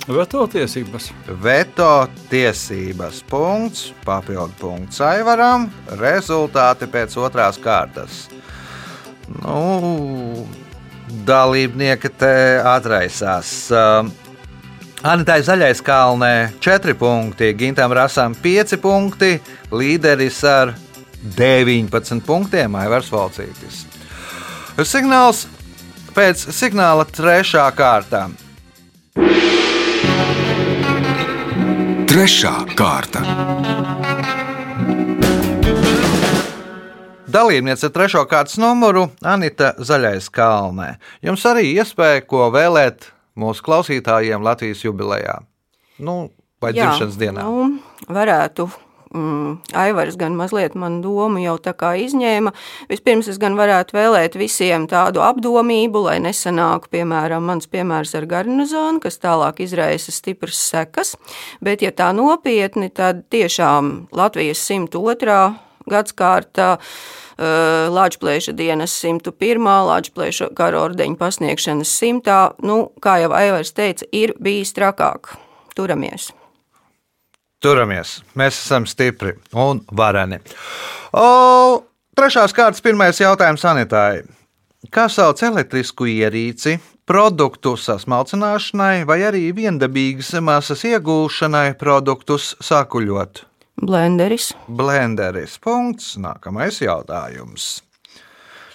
Veto 0.09 0.47
tiesības. 0.49 1.11
Veto 1.37 2.07
tiesības 2.31 3.19
punkts, 3.29 3.91
papildu 4.01 4.55
punkts 4.57 5.03
Aivaram, 5.05 5.67
rezultāti 5.99 6.87
pēc 6.89 7.13
otrās 7.21 7.59
kārtas. 7.61 8.23
Nu, 9.43 10.47
dalībnieki 11.29 12.09
te 12.17 12.33
atraisās. 12.65 13.53
Anitai 15.05 15.37
Zaļais 15.45 15.85
kalnē 15.85 16.33
4 16.57 16.97
punkti, 16.97 17.53
Gintam 17.53 17.93
Rasam 17.93 18.33
5 18.33 18.81
punkti, 18.81 19.35
līderis 19.69 20.41
ar 20.49 20.73
19 21.37 22.25
punktiem 22.25 22.81
Aivars 22.81 23.13
Valcītis. 23.13 23.85
Signāls 24.81 25.45
pēc 26.17 26.49
signāla 26.49 27.05
trešā 27.05 27.69
kārtā. 27.77 28.25
Trešā 32.19 32.49
kārta. 32.75 33.21
Dalībniece 37.31 37.87
ar 37.87 37.93
trešo 37.95 38.25
kārtas 38.27 38.57
numuru 38.59 39.05
Anita 39.23 39.69
Zaļais 39.79 40.27
kalnē. 40.35 40.89
Jums 41.23 41.45
arī 41.47 41.69
iespēja 41.77 42.25
ko 42.27 42.49
vēlēt 42.51 43.07
mūsu 43.39 43.63
klausītājiem 43.63 44.43
Latvijas 44.43 44.83
jubilejā. 44.83 45.37
Nu, 46.03 46.17
vai 46.59 46.73
Jā, 46.73 46.89
dzimšanas 46.89 47.15
dienā? 47.23 47.47
Nu, 47.47 48.11
varētu. 48.11 48.67
Mm, 49.09 49.55
Aivars 49.73 50.17
gan 50.21 50.35
mazliet 50.37 50.75
man 50.77 50.99
domu 51.01 51.41
jau 51.41 51.55
tā 51.57 51.73
kā 51.73 51.95
izņēma. 51.97 52.51
Vispirms 52.91 53.29
es 53.31 53.39
gan 53.41 53.55
varētu 53.57 53.95
vēlēt 53.97 54.37
visiem 54.37 54.85
tādu 54.89 55.23
apdomību, 55.25 56.03
lai 56.05 56.19
nesanāku, 56.21 56.91
piemēram, 56.93 57.47
mans 57.49 57.65
piemērs 57.71 58.13
ar 58.19 58.29
garnizonu, 58.29 59.01
kas 59.01 59.17
tālāk 59.17 59.63
izraisa 59.65 60.13
stipras 60.13 60.61
sekas. 60.61 61.15
Bet, 61.65 61.81
ja 61.81 61.89
tā 61.89 62.11
nopietni, 62.13 62.91
tad 62.93 63.25
tiešām 63.33 64.11
Latvijas 64.13 64.61
102. 64.69 65.41
gadskārta 65.89 66.75
Latvijas 67.89 68.51
dienas 68.53 68.93
101. 69.01 69.69
Latvijas 69.89 70.43
kara 70.53 70.83
ordeņa 70.85 71.17
pasniegšanas 71.17 71.99
simtā, 72.01 72.41
nu, 72.61 72.91
kā 73.01 73.21
jau 73.23 73.33
Aivars 73.33 73.73
teica, 73.73 74.05
ir 74.11 74.35
bijis 74.37 74.75
trakāk. 74.77 75.33
Turamies! 75.73 76.29
Turamies, 77.59 78.21
mēs 78.39 78.55
esam 78.55 78.85
stipri 78.87 79.33
un 79.51 79.81
vareni. 79.91 80.37
O, 81.11 81.81
trešās 82.15 82.53
kārtas 82.55 82.83
pirmais 82.83 83.19
jautājums 83.19 83.65
sanitārai. 83.65 84.21
Kā 84.95 85.09
sauc 85.11 85.41
elektrisku 85.43 86.07
ierīci, 86.07 86.77
produktu 87.09 87.73
sasmalcināšanai 87.75 89.03
vai 89.09 89.19
arī 89.27 89.49
viendabīgas 89.57 90.31
masas 90.39 90.85
iegūšanai, 90.87 91.73
produktus 91.81 92.53
sakuļot? 92.63 93.43
Blenderis. 93.83 94.53
Blenderis. 94.67 95.59
Punkts. 95.59 96.15
Nākamais 96.19 96.79
jautājums. 96.83 97.81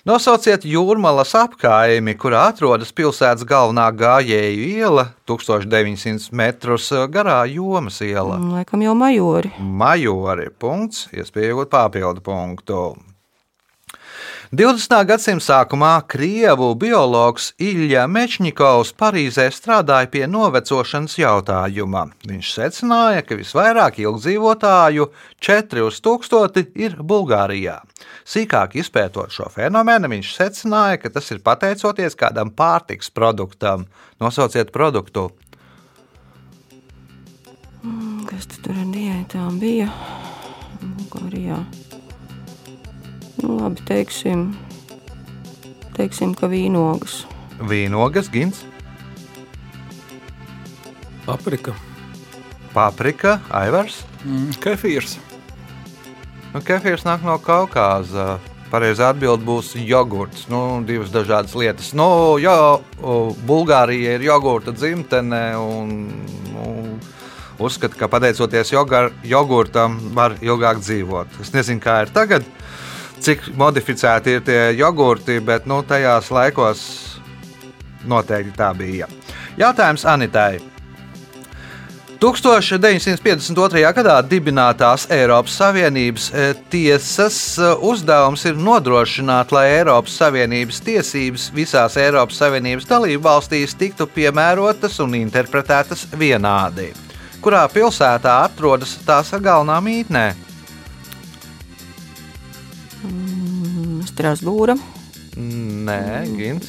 Nosauciet 0.05 0.67
jūrmalas 0.69 1.31
apkaimi, 1.41 2.13
kurā 2.21 2.43
atrodas 2.51 2.91
pilsētas 2.93 3.47
galvenā 3.49 3.87
gājēju 3.97 4.67
iela, 4.77 5.07
1900 5.25 6.29
metrus 6.37 6.91
garā 7.09 7.39
jomas 7.49 8.03
iela. 8.05 8.37
Mm, 8.37 8.51
Laikam 8.59 8.85
jau 8.85 8.93
majori. 9.01 9.55
Majori. 9.65 10.51
Punkts. 10.61 11.07
Iespējot 11.17 11.73
papildu 11.73 12.21
punktu. 12.21 12.83
20. 14.53 14.93
gadsimta 15.09 15.45
sākumā 15.45 15.93
Krievu 16.11 16.75
biologs 16.77 17.53
Ilja 17.63 18.05
Mečņikovs 18.11 18.91
Parīzē 19.01 19.47
strādāja 19.55 20.11
pie 20.13 20.27
novecošanas 20.29 21.17
jautājuma. 21.17 22.05
Viņš 22.29 22.51
secināja, 22.53 23.23
ka 23.25 23.39
visvairāk 23.41 24.03
ilgdzīvotāju, 24.05 25.09
4 25.41 25.87
uz 25.87 26.01
1000, 26.05 26.67
ir 26.77 26.99
Bulgārijā. 27.01 27.79
Sīkāk 28.29 28.77
izpētot 28.83 29.33
šo 29.33 29.49
fenomenu, 29.55 30.13
viņš 30.13 30.35
secināja, 30.37 31.01
ka 31.01 31.15
tas 31.17 31.33
ir 31.33 31.41
pateicoties 31.45 32.19
kādam 32.21 32.53
pārtiks 32.53 33.09
produktam. 33.15 33.89
Nosauciet 34.21 34.75
produktu. 34.77 35.31
Kas 38.29 38.47
tad 38.53 38.61
tur 38.69 38.77
ar 38.77 38.93
diētām 38.93 39.57
bija? 39.61 39.89
Bulgārijā. 40.85 41.65
Nu, 43.43 43.57
labi, 43.59 43.83
teiksim, 43.89 44.53
teiksim, 45.97 46.35
ka 46.39 46.47
vīnogas. 46.51 47.25
Vīnogas, 47.59 48.31
gins, 48.33 48.65
Paprika. 51.25 51.73
paprika, 52.75 53.39
aivars. 53.49 54.03
Mm, 54.25 54.51
kefīrs. 54.61 55.17
Nu, 56.53 56.61
kefīrs 56.61 57.07
nāk 57.07 57.25
no 57.25 57.39
Kaukāza. 57.41 58.39
Pareizā 58.71 59.09
atbilde 59.15 59.47
būs 59.47 59.73
jogurts. 59.79 60.49
Nu, 60.51 60.83
divas 60.87 61.13
dažādas 61.15 61.55
lietas. 61.57 61.93
Nu, 61.97 62.37
jā, 62.43 62.55
o, 63.01 63.15
Bulgārija 63.47 64.17
ir 64.19 64.27
jogurta 64.27 64.75
dzimtene. 64.75 65.43
Un, 65.57 65.95
nu, 66.53 66.99
uzskata, 67.63 67.97
ka 67.97 68.11
pateicoties 68.11 68.75
jogar, 68.75 69.13
jogurtam, 69.25 69.97
var 70.15 70.37
ilgāk 70.43 70.83
dzīvot. 70.83 71.41
Es 71.41 71.55
nezinu, 71.55 71.81
kā 71.81 72.03
ir 72.05 72.13
tagad, 72.13 72.45
cik 73.25 73.49
modificēti 73.57 74.37
ir 74.37 74.45
tie 74.45 74.61
jogurti, 74.79 75.41
bet 75.41 75.67
nu, 75.71 75.81
tajās 75.87 76.31
laikos 76.35 76.85
noteikti 78.09 78.57
tā 78.59 78.71
bija. 78.77 79.09
Jautājums 79.59 80.05
Anitai. 80.05 80.61
1952. 82.25 83.83
gadā 83.93 84.15
dibinātās 84.25 85.05
Eiropas 85.13 85.57
Savienības 85.61 86.29
eh, 86.33 86.55
tiesas 86.73 87.37
eh, 87.59 87.75
uzdevums 87.85 88.47
ir 88.49 88.57
nodrošināt, 88.57 89.53
lai 89.53 89.67
Eiropas 89.75 90.15
Savienības 90.23 90.81
tiesības 90.87 91.51
visās 91.53 91.99
Eiropas 92.01 92.39
Savienības 92.41 92.89
dalību 92.89 93.27
valstīs 93.27 93.77
tiktu 93.77 94.07
piemērotas 94.15 94.97
un 95.05 95.19
interpretētas 95.21 96.07
vienādi. 96.17 96.93
Kurā 97.45 97.67
pilsētā 97.69 98.39
atrodas 98.47 98.97
tās 99.05 99.35
galvenā 99.35 99.77
mītnē? 99.85 100.27
Strasbūra. 104.15 104.77
Nē, 105.35 106.23
Gins. 106.39 106.69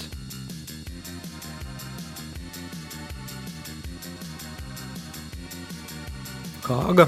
Kāga. 6.66 7.06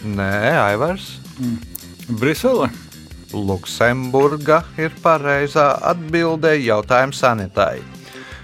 Nē, 0.00 0.32
Aivars. 0.62 1.18
Brisele. 2.08 2.70
Luksemburga 3.36 4.62
ir 4.80 4.96
pareizā 5.04 5.74
atbildē 5.92 6.54
jautājums 6.62 7.20
sanitai. 7.20 7.82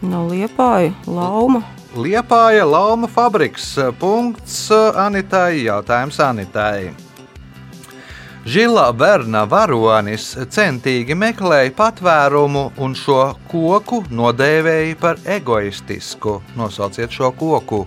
No 0.00 0.28
Liepāja, 0.28 0.92
Lauma. 1.08 1.79
Liepāja 1.90 2.62
Lauma 2.70 3.08
fabriks. 3.10 3.74
Punkts 3.98 4.70
Anitai. 4.70 5.64
Jautājums 5.64 6.20
Anitai. 6.22 6.92
Žila 8.46 8.92
Verna 8.94 9.42
varonis 9.44 10.30
centīgi 10.54 11.16
meklēja 11.18 11.72
patvērumu 11.76 12.62
un 12.78 12.94
šo 12.94 13.34
koku 13.50 14.04
nodēvēja 14.06 14.94
par 15.02 15.18
egoistisku. 15.26 16.38
Nosauciet 16.56 17.10
šo 17.10 17.32
koku. 17.34 17.82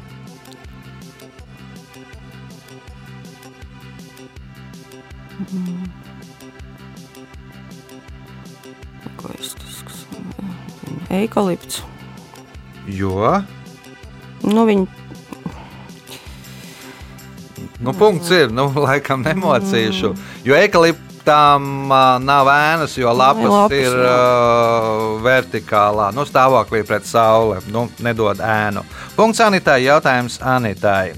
Eikalipts. 11.10 11.84
Jo 12.86 13.40
Nu, 14.44 14.68
viņi 14.68 14.88
nu, 17.84 17.94
punkts 17.94 18.32
ir, 18.32 18.52
nu, 18.52 18.70
laikam 18.86 19.24
nemocīšu. 19.26 20.14
Jo 20.48 20.56
ekaliptām 20.58 21.92
ā, 21.92 22.04
nav 22.24 22.50
ēnas, 22.52 22.96
jo 23.00 23.12
lapas, 23.16 23.52
Lapas, 23.52 23.76
ir 23.78 23.98
uh, 23.98 25.20
vertikālā 25.24 26.12
nu, 26.16 26.26
stāvoklī 26.28 26.84
pret 26.88 27.08
sauli. 27.10 27.60
Nu, 27.74 27.90
nedod 28.04 28.40
ēnu. 28.40 28.86
Punkts 29.18 29.44
Anitai. 29.44 29.84
Jautājums 29.88 30.40
Anitai. 30.40 31.14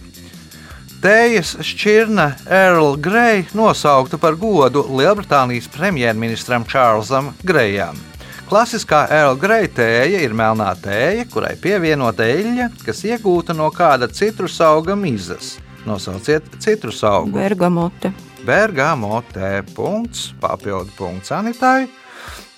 Tējas 1.06 1.52
šķirne 1.62 2.32
Earl 2.50 2.96
Grey 2.98 3.44
nosaukta 3.54 4.18
par 4.18 4.38
godu 4.42 4.82
Lielbritānijas 4.90 5.70
premjerministram 5.70 6.66
Čārlzam 6.66 7.30
Grejam. 7.46 8.00
Klasiskā 8.46 9.08
Earl 9.10 9.40
Grey 9.42 9.66
tēja 9.74 10.20
ir 10.22 10.34
melnā 10.38 10.70
tēja, 10.78 11.24
kurai 11.32 11.56
pievienota 11.58 12.28
eļļa, 12.30 12.68
kas 12.86 13.02
iegūta 13.10 13.56
no 13.58 13.72
kāda 13.74 14.06
citrus 14.14 14.60
auga 14.62 14.94
mizas. 14.94 15.56
Nosauciet 15.86 16.46
citrus 16.62 17.02
augu. 17.04 17.40
bergamote. 17.40 18.14
Bergamotē. 18.46 19.64
Punkts, 19.74 20.34
papildu 20.42 20.94
punkts 20.98 21.34
Anitai. 21.34 21.88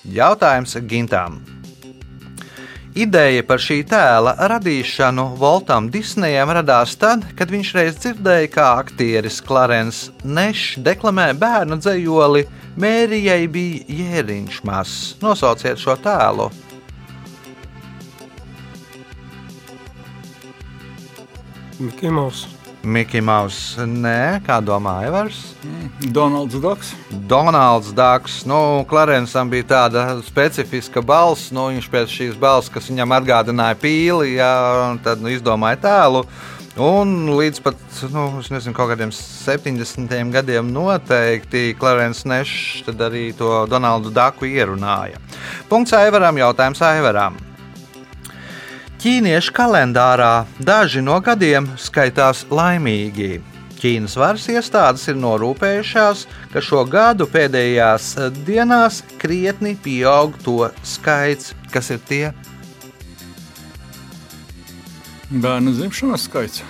Jautājums 0.04 0.76
Gintām. 0.84 1.40
Ideja 2.98 3.44
par 3.48 3.60
šī 3.62 3.82
tēla 3.88 4.34
radīšanu 4.50 5.24
Voltam 5.40 5.88
Disneyam 5.92 6.52
radās 6.52 6.96
tad, 7.00 7.24
kad 7.38 7.48
viņš 7.52 7.74
reiz 7.76 7.96
dzirdēja, 8.00 8.48
kā 8.52 8.70
aktieris 8.80 9.40
Clarence 9.40 10.12
Nešs 10.24 10.80
deklamē 10.84 11.30
bērnu 11.38 11.78
dzējoli 11.80 12.44
Mērijai 12.78 13.48
bija 13.50 13.80
jēriņš 13.90 14.58
mazs. 14.62 14.98
Nosauciet 15.18 15.80
šo 15.82 15.96
tēlu. 15.98 16.46
Mikls 21.78 22.14
Maus. 22.14 22.44
Mikls 22.86 23.24
Maus, 23.26 23.58
nē, 23.82 24.38
kā 24.46 24.60
domā 24.62 24.94
Evers? 25.08 25.40
Donalds 26.14 26.54
Doks. 26.62 26.92
Donalds 27.10 27.90
Dārgs. 27.98 28.44
Nu, 28.46 28.84
Klarencam 28.86 29.50
bija 29.50 29.66
tāda 29.74 30.04
specifiska 30.26 31.02
balss. 31.02 31.50
Nu, 31.50 31.66
viņš 31.72 31.90
pēc 31.90 32.14
šīs 32.14 32.38
balss, 32.38 32.70
kas 32.70 32.86
viņam 32.92 33.16
atgādināja 33.18 33.78
pīli, 33.82 34.36
jā, 34.36 34.52
tad 35.02 35.18
nu, 35.24 35.34
izdomāja 35.34 35.82
tēlu. 35.82 36.22
Un 36.78 37.26
līdz 37.34 37.58
pat 37.64 37.80
nu, 38.14 38.28
nezinu, 38.38 38.70
kaut 38.76 38.92
kādiem 38.92 39.10
70. 39.10 40.12
gadiem 40.30 40.68
noteikti 40.70 41.72
Clarence 41.74 42.22
Nešs 42.28 42.86
arī 42.94 43.32
to 43.34 43.64
Donaldu 43.66 44.12
Daku 44.14 44.46
ierunāja. 44.46 45.18
Punkts 45.66 45.96
Aivaram, 45.98 46.38
jautājums 46.38 46.82
Aivaram. 46.86 47.40
Ķīniešu 49.02 49.54
kalendārā 49.56 50.46
daži 50.62 51.02
no 51.02 51.18
gadiem 51.18 51.66
skaitās 51.82 52.44
laimīgi. 52.46 53.40
Ķīnas 53.82 54.14
varas 54.18 54.46
iestādes 54.50 55.08
ir 55.10 55.18
norūpējušās, 55.18 56.24
ka 56.52 56.62
šo 56.62 56.84
gadu 56.86 57.26
pēdējās 57.30 58.12
dienās 58.46 59.02
krietni 59.18 59.74
pieaug 59.82 60.38
to 60.46 60.70
skaits, 60.86 61.56
kas 61.74 61.90
ir 61.94 62.06
tie 62.06 62.24
Bērnu 65.28 65.74
dzimšanas 65.76 66.24
skaits. 66.24 66.62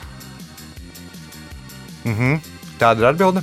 Mhm. 2.04 2.40
Tāda 2.78 3.02
ir 3.04 3.08
atbilde. 3.12 3.42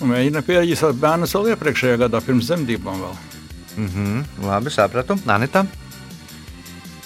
Un 0.00 0.08
Mēģina 0.14 0.40
pierādīt 0.46 1.00
bērnu 1.02 1.28
vēl 1.28 1.52
iepriekšējā 1.52 2.00
gadā, 2.06 2.22
pirms 2.24 2.48
dzemdībām. 2.48 3.04
Vēl. 3.04 3.16
Mhm. 3.84 4.24
Labi, 4.46 4.72
sapratu. 4.72 5.18
Anita. 5.26 5.66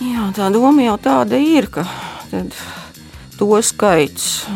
Jā, 0.03 0.31
tā 0.35 0.49
doma 0.53 0.83
jau 0.83 0.97
tāda 0.99 1.39
ir, 1.39 1.69
ka 1.71 1.85
tad 2.31 2.55
to 3.39 3.51
skaits. 3.63 4.47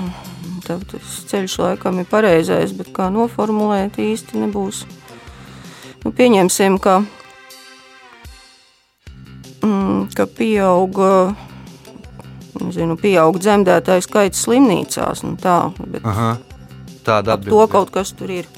Tad 0.66 0.84
tas 0.90 1.20
ceļš 1.30 1.58
laikam 1.62 2.00
ir 2.02 2.08
pareizais, 2.10 2.74
bet 2.76 2.90
kā 2.92 3.08
noformulēt 3.12 3.96
īsti 4.02 4.42
nebūs. 4.42 4.82
Nu, 6.04 6.12
pieņemsim, 6.12 6.78
ka, 6.82 7.00
mm, 9.62 10.08
ka 10.16 10.26
pieauga. 10.26 11.34
Zinu, 12.74 12.96
pieaug 12.98 13.36
dzemdētāju 13.38 14.02
skaits 14.02 14.42
slimnīcās. 14.42 15.22
Nu 15.22 15.36
tā, 15.38 15.60
bet 15.78 16.02
Aha. 16.08 16.36
Tāda 17.06 17.38
ap 17.38 17.46
to 17.46 17.62
kaut 17.70 17.92
kas 17.94 18.10
tur 18.16 18.32
ir. 18.34 18.48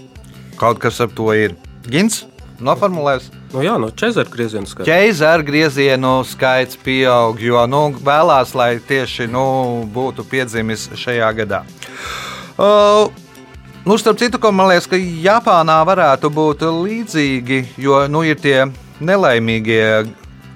Kaut 0.58 0.80
kas 0.82 1.02
ap 1.04 1.12
to 1.16 1.28
ir. 1.36 1.54
Gins 1.90 2.24
noformulēs. 2.64 3.30
Nu, 3.52 3.62
jā, 3.64 3.76
no 3.80 3.90
Čezera 3.90 4.30
grieziena 4.30 4.68
skaita. 4.68 4.86
Ķēzara 4.88 5.46
griezienu 5.46 6.12
skaits 6.28 6.78
pieaug, 6.80 7.40
jo 7.42 7.64
nu, 7.70 7.82
vēlās, 8.04 8.54
lai 8.58 8.74
tieši 8.86 9.26
nu, 9.30 9.44
būtu 9.94 10.26
piedzimis 10.28 10.88
šajā 11.00 11.30
gadā. 11.40 11.62
Uh, 12.60 13.08
nu, 13.88 13.96
starp 13.98 14.20
citu, 14.20 14.40
ko 14.42 14.52
man 14.54 14.70
liekas, 14.70 14.88
ka 14.90 15.00
Japānā 15.00 15.80
varētu 15.88 16.30
būt 16.36 16.66
līdzīgi, 16.68 17.62
jo 17.80 18.04
nu, 18.12 18.22
ir 18.28 18.38
tie 18.40 18.68
nelaimīgie 19.00 19.84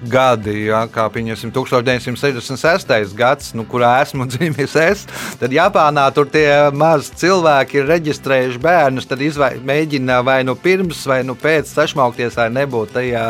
gadi, 0.03 0.53
ja, 0.67 0.83
kā 0.91 1.05
pieņemsim 1.13 1.51
1966. 1.55 3.15
gads, 3.17 3.53
nu, 3.57 3.65
kurā 3.69 3.95
esmu 4.03 4.27
dzimis 4.31 4.75
es, 4.79 5.05
tad 5.39 5.55
Japānā 5.55 6.05
tur 6.15 6.29
tie 6.31 6.47
mazi 6.75 7.15
cilvēki 7.23 7.81
ir 7.81 7.89
reģistrējuši 7.93 8.63
bērnus, 8.63 9.09
tad 9.09 9.23
izvai, 9.25 9.55
mēģina 9.65 10.21
vai 10.25 10.41
nu 10.47 10.57
pirms, 10.59 11.05
vai 11.09 11.21
nu 11.27 11.37
pēc 11.39 11.71
sašmaukties, 11.71 12.39
lai 12.41 12.49
nebūtu 12.61 12.99
tajā 12.99 13.27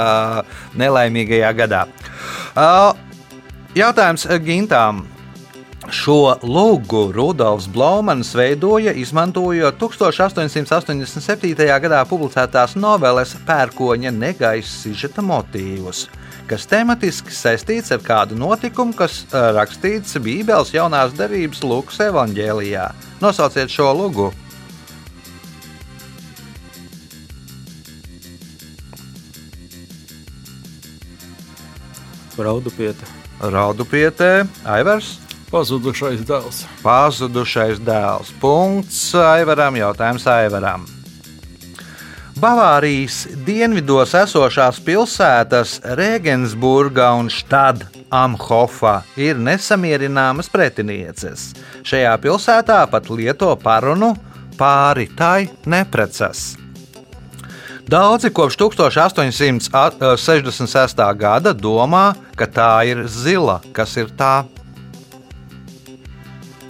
nelaimīgajā 0.80 1.52
gadā. 1.64 1.86
Uh, 2.56 2.94
jautājums 3.78 4.28
Gintām. 4.46 5.06
Šo 5.94 6.34
lūgu 6.42 7.12
Rudolfs 7.14 7.68
Blūmans 7.70 8.32
veidoja, 8.34 8.90
izmantojot 8.98 9.78
1887. 9.78 11.52
gadā 11.84 12.00
publicētās 12.10 12.74
noveles 12.74 13.36
Pērkoņa 13.46 14.10
negaisa 14.16 14.72
sižeta 14.82 15.22
motīvus, 15.22 16.08
kas 16.50 16.66
tematiski 16.72 17.30
saistīts 17.30 17.94
ar 17.94 18.02
kādu 18.02 18.38
notikumu, 18.40 18.96
kas 18.98 19.28
rakstīts 19.30 20.18
Bībeles 20.26 20.74
jaunās 20.74 21.14
derības 21.14 21.62
Lūkas 21.62 22.02
evanģēlijā. 22.08 22.88
Nosauciet 23.22 23.70
šo 23.70 23.92
lūgu! 23.94 24.32
Raudu 32.36 32.74
pieta. 32.74 33.06
Raudupietē, 33.40 34.48
Aivars, 34.68 35.20
Pazudušais 35.52 36.20
dēls. 36.26 36.66
pazudušais 36.84 37.80
dēls. 37.80 38.32
Punkts 38.42 39.16
Aivaram, 39.16 39.76
jautājums 39.78 40.28
Aivaram. 40.28 40.86
Bavārijas 42.36 43.28
dienvidos 43.46 44.14
esošās 44.18 44.80
pilsētas 44.84 45.82
Regensburga 45.96 47.14
un 47.16 47.30
Stad 47.32 47.86
Amhofa 48.12 49.04
ir 49.16 49.36
nesamierināmas 49.40 50.50
pretinieces. 50.52 51.54
Šajā 51.88 52.18
pilsētā 52.20 52.90
pat 52.92 53.10
lieto 53.10 53.56
parunu 53.62 54.16
pāri 54.60 55.08
tai 55.16 55.48
neprecas. 55.66 56.58
Daudzi 57.88 58.30
kopš 58.34 58.58
1866. 58.58 61.16
gada 61.16 61.54
domā, 61.54 62.16
ka 62.36 62.46
tā 62.50 62.86
ir 62.90 63.08
zila, 63.08 63.62
kas 63.72 63.98
ir 64.02 64.08
tā 64.18 64.44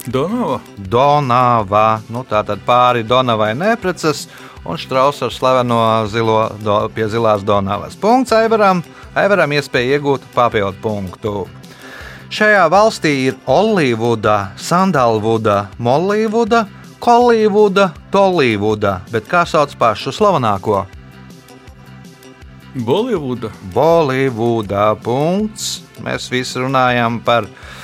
Donava. 0.06 0.60
Donava. 0.76 2.00
Nu, 2.12 2.22
tā 2.28 2.42
tad 2.46 2.62
pāri 2.66 3.04
Donavai 3.06 3.52
neprecas 3.58 4.26
un 4.66 4.78
Strauss 4.78 5.22
ar 5.22 5.32
slaveno 5.34 5.78
zilo, 6.10 6.38
do, 6.62 6.78
pie 6.94 7.08
zilās 7.10 7.44
Donavas. 7.46 7.98
Punkts 7.98 8.34
Aivaram. 8.36 8.82
Aivaram 9.16 9.54
iespēja 9.56 9.96
iegūt 9.96 10.26
papildu 10.34 10.78
punktu. 10.82 11.46
Šajā 12.30 12.64
valstī 12.70 13.12
ir 13.28 13.36
Olivuda, 13.46 14.52
Sandalvuda, 14.58 15.68
Molīvuda, 15.78 16.66
Kolīvuda, 17.00 17.92
Tolīvuda, 18.10 18.98
bet 19.12 19.30
kā 19.30 19.44
sauc 19.46 19.74
pašu 19.78 20.12
slavenāko? 20.14 20.84
Bolivuda. 22.76 23.50
Bolivudā. 23.72 24.90
Punkts. 25.00 25.80
Mēs 26.04 26.28
visi 26.28 26.60
runājam 26.60 27.22
par 27.24 27.46
kino 27.46 27.75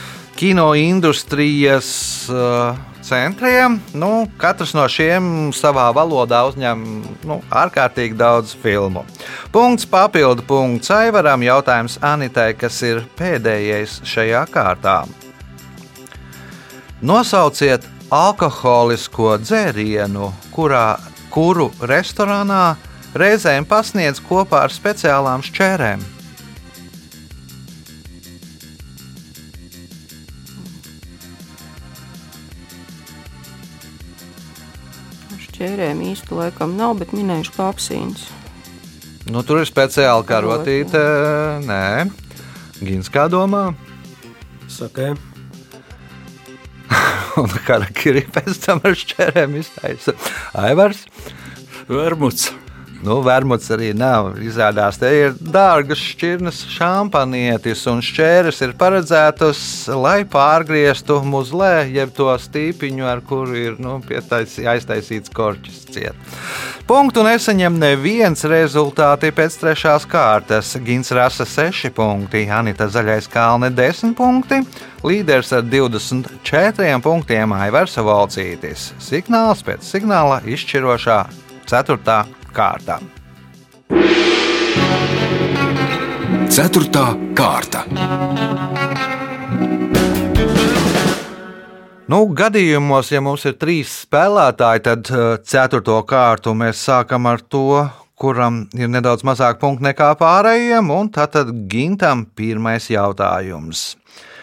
industrijas 0.75 2.29
uh, 2.31 2.77
centriem. 3.03 3.81
Nu, 3.95 4.27
katrs 4.37 4.73
no 4.75 4.85
šiem 4.91 5.53
savā 5.55 5.89
valodā 5.95 6.43
uzņem 6.49 6.85
nu, 7.29 7.39
ārkārtīgi 7.51 8.17
daudz 8.19 8.55
filmu. 8.63 9.05
Punkts 9.55 9.87
papildu 9.87 10.43
punkts 10.47 10.91
Aivaram. 10.91 11.43
Jautājums 11.47 11.99
Anitai, 12.03 12.53
kas 12.59 12.81
ir 12.83 13.03
pēdējais 13.19 14.01
šajā 14.09 14.45
kārtā. 14.51 15.03
Nosauciet 17.03 17.87
alkoholisko 18.13 19.37
dzērienu, 19.43 20.31
kurā, 20.55 20.99
kuru 21.35 21.71
restorānā 21.81 22.77
reizēm 23.15 23.67
pasniedz 23.69 24.23
kopā 24.23 24.67
ar 24.67 24.75
speciālām 24.75 25.43
šķērēm. 25.47 26.22
Šķērēm 35.63 36.01
īsti 36.03 36.35
laikam 36.35 36.73
nav, 36.75 36.97
bet 36.99 37.13
minējuši 37.15 37.53
kapsīns. 37.55 38.25
Nu, 39.31 39.45
tur 39.47 39.61
ir 39.61 39.69
speciāla 39.69 40.25
karotīte. 40.27 40.99
Nē, 41.63 42.09
Gins 42.83 43.07
kā 43.07 43.29
domā. 43.31 43.69
Sakē, 44.67 45.13
Un 47.45 47.55
karakiri 47.63 48.25
pēc 48.35 48.59
tam 48.65 48.83
ar 48.83 48.99
šķērēm 48.99 49.55
iztaisa. 49.61 50.17
Aivars. 50.65 51.05
Vermuts. 51.87 52.51
Nu, 53.03 53.17
Vermuts 53.19 53.67
arī 53.75 53.91
nav. 53.99 54.37
Izrādās, 54.39 54.95
te 55.01 55.09
ir 55.11 55.33
dārgas 55.35 55.99
šķirnes 55.99 56.61
šampanietis, 56.71 57.81
un 57.91 57.99
šķēres 58.05 58.61
ir 58.63 58.75
paredzētas, 58.79 59.63
lai 59.99 60.21
pārgrieztu 60.31 61.17
muzlē, 61.27 61.89
jeb 61.91 62.13
to 62.15 62.29
stīpiņu, 62.39 63.07
ar 63.11 63.23
kuru 63.27 63.57
ir 63.59 63.81
nu, 63.83 63.97
pietaisi- 64.07 64.69
aiztaisīts 64.71 65.33
korķis 65.35 65.81
ciet. 65.91 66.15
Punktu 66.87 67.25
nesaņem 67.27 67.75
neviens 67.79 68.45
rezultāti 68.47 69.33
pēc 69.35 69.57
trešās 69.59 70.07
kārtas. 70.07 70.77
Gins 70.85 71.11
rasa 71.11 71.45
6 71.45 71.91
punkti, 71.91 72.47
Anita 72.51 72.87
Zaļais 72.87 73.27
kalne 73.31 73.71
10 73.71 74.15
punkti, 74.15 74.61
līderis 75.03 75.51
ar 75.59 75.63
24 75.67 77.03
punktiem 77.03 77.53
Aivars 77.53 77.97
Valcītis. 77.99 78.93
Signāls 79.03 79.67
pēc 79.67 79.83
signāla 79.83 80.39
izšķirošā 80.47 81.27
4. 81.67 82.42
Kārta. 82.55 83.01
Ceturtā 86.53 87.07
kārta. 87.37 87.87
Nu, 92.13 92.27
gadījumos, 92.37 93.09
ja 93.15 93.23
mums 93.25 93.47
ir 93.49 93.55
trīs 93.57 93.93
spēlētāji, 94.03 94.83
tad 94.85 95.09
uh, 95.15 95.39
ceturto 95.49 95.97
kārtu 96.05 96.53
mēs 96.53 96.83
sākam 96.85 97.31
ar 97.31 97.41
to, 97.41 97.87
kuram 98.21 98.67
ir 98.77 98.91
nedaudz 98.93 99.25
mazāk 99.25 99.57
punktu 99.63 99.87
nekā 99.89 100.11
pārējiem, 100.21 100.93
un 100.93 101.09
tātad 101.15 101.49
Gintam 101.73 102.27
pirmais 102.37 102.91
jautājums. 102.93 103.95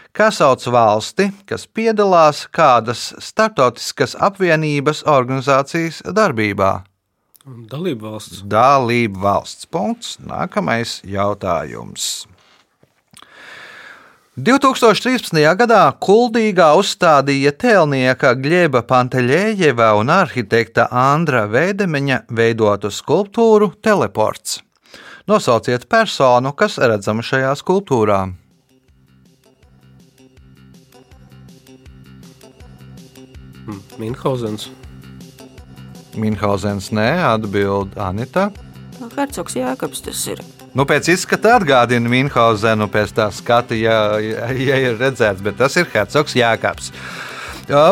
Kā 0.09 0.31
sauc 0.33 0.65
valsti, 0.73 1.29
kas 1.45 1.67
piedalās 1.69 2.47
kādas 2.49 3.11
starptautiskas 3.21 4.17
apvienības 4.17 5.05
organizācijas 5.05 6.01
darbībā? 6.09 6.88
Dalība 7.69 8.13
valsts. 8.13 8.43
Dalība 8.47 9.23
valsts 9.23 9.69
punkts. 9.69 10.17
Nākamais 10.23 10.99
jautājums. 11.07 12.27
2013. 14.39 15.35
gadā 15.59 15.81
Kuldīgā 15.99 16.69
uzstādīja 16.79 17.51
tēlnieka 17.59 18.31
Gļeba 18.39 18.85
Panteļējeva 18.87 19.89
un 19.99 20.13
arhitekta 20.13 20.87
Andra 20.95 21.43
Veidemeņa 21.51 22.21
veidotu 22.31 22.91
skulptūru 22.93 23.73
Teleports. 23.83 24.61
Nosauciet 25.27 25.89
personu, 25.91 26.53
kas 26.55 26.79
redzama 26.79 27.25
šajā 27.25 27.51
skulptūrā. 27.59 28.21
Hm, 33.65 33.81
Minhausens. 33.99 34.69
Minhausens 36.19 36.91
nē, 36.95 37.09
atbild 37.33 37.97
Anita. 37.99 38.49
Hercogs 39.15 39.55
Jēkabs 39.55 40.03
tas 40.05 40.21
ir. 40.27 40.41
Nu, 40.77 40.85
pēc 40.85 41.09
izskata 41.15 41.55
atgādina 41.57 42.11
Minhausenu, 42.11 42.89
pēc 42.91 43.15
tā 43.17 43.29
skata, 43.33 43.75
ja, 43.77 44.19
ja, 44.19 44.77
ir 44.77 44.99
redzēts, 44.99 45.41
bet 45.45 45.57
tas 45.61 45.75
ir 45.79 45.89
Hercogs 45.93 46.35
Jēkabs. 46.37 46.91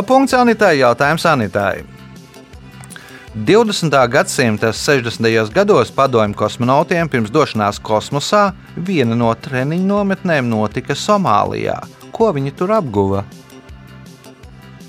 Punkts 0.10 0.36
Anitai, 0.38 0.78
jautājums 0.82 1.26
Anitai. 1.30 1.86
20. 3.38 3.94
gadsimta 4.10 4.72
60. 4.74 5.54
gados 5.54 5.92
padomju 5.94 6.34
kosmonautiem 6.40 7.10
pirms 7.10 7.30
došanās 7.30 7.78
kosmosā 7.78 8.48
viena 8.74 9.14
no 9.14 9.30
treniņu 9.38 9.86
nometnēm 9.86 10.50
notika 10.50 10.98
Somālijā. 10.98 11.78
Ko 12.12 12.32
viņi 12.34 12.56
tur 12.58 12.74
apguva? 12.80 13.22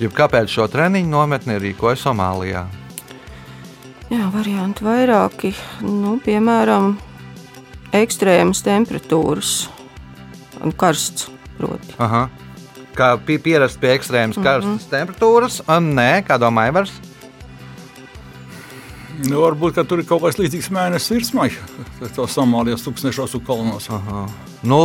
Jeb 0.01 0.17
kāpēc 0.17 0.49
šo 0.49 0.65
treniņu 0.71 1.13
nometni 1.13 1.59
rīkoja 1.61 2.01
Somālijā? 2.01 2.65
Jā, 4.09 4.25
varianti 4.33 4.81
vairāki. 4.85 5.51
Nu, 5.85 6.15
piemēram, 6.25 6.95
ekstrēmas 7.93 8.63
temperatūras 8.65 9.51
un 10.65 10.73
karsts. 10.73 11.29
Proti. 11.59 11.93
Aha. 11.99 12.23
Kā 12.95 13.11
pie, 13.21 13.35
pierast 13.43 13.79
pie 13.81 13.91
ekstrēmas 13.97 14.39
karstas 14.39 14.69
mm 14.69 14.77
-hmm. 14.77 14.89
temperatūras? 14.89 15.61
Un 15.67 15.93
nē, 15.95 16.23
kā 16.25 16.39
domā 16.39 16.69
Ivars? 16.71 16.93
Nu, 19.27 19.41
varbūt 19.43 19.75
ka 19.75 19.83
tur 19.83 19.99
ir 19.99 20.05
kaut 20.07 20.21
kas 20.23 20.37
līdzīgs 20.39 20.69
mēnesis 20.71 21.11
virsmai. 21.11 21.49
Tā 21.99 22.27
Somālijas 22.27 22.85
tūkstošos 22.85 23.35
un 23.35 23.43
kalnos. 23.45 23.89
Nu, 24.63 24.79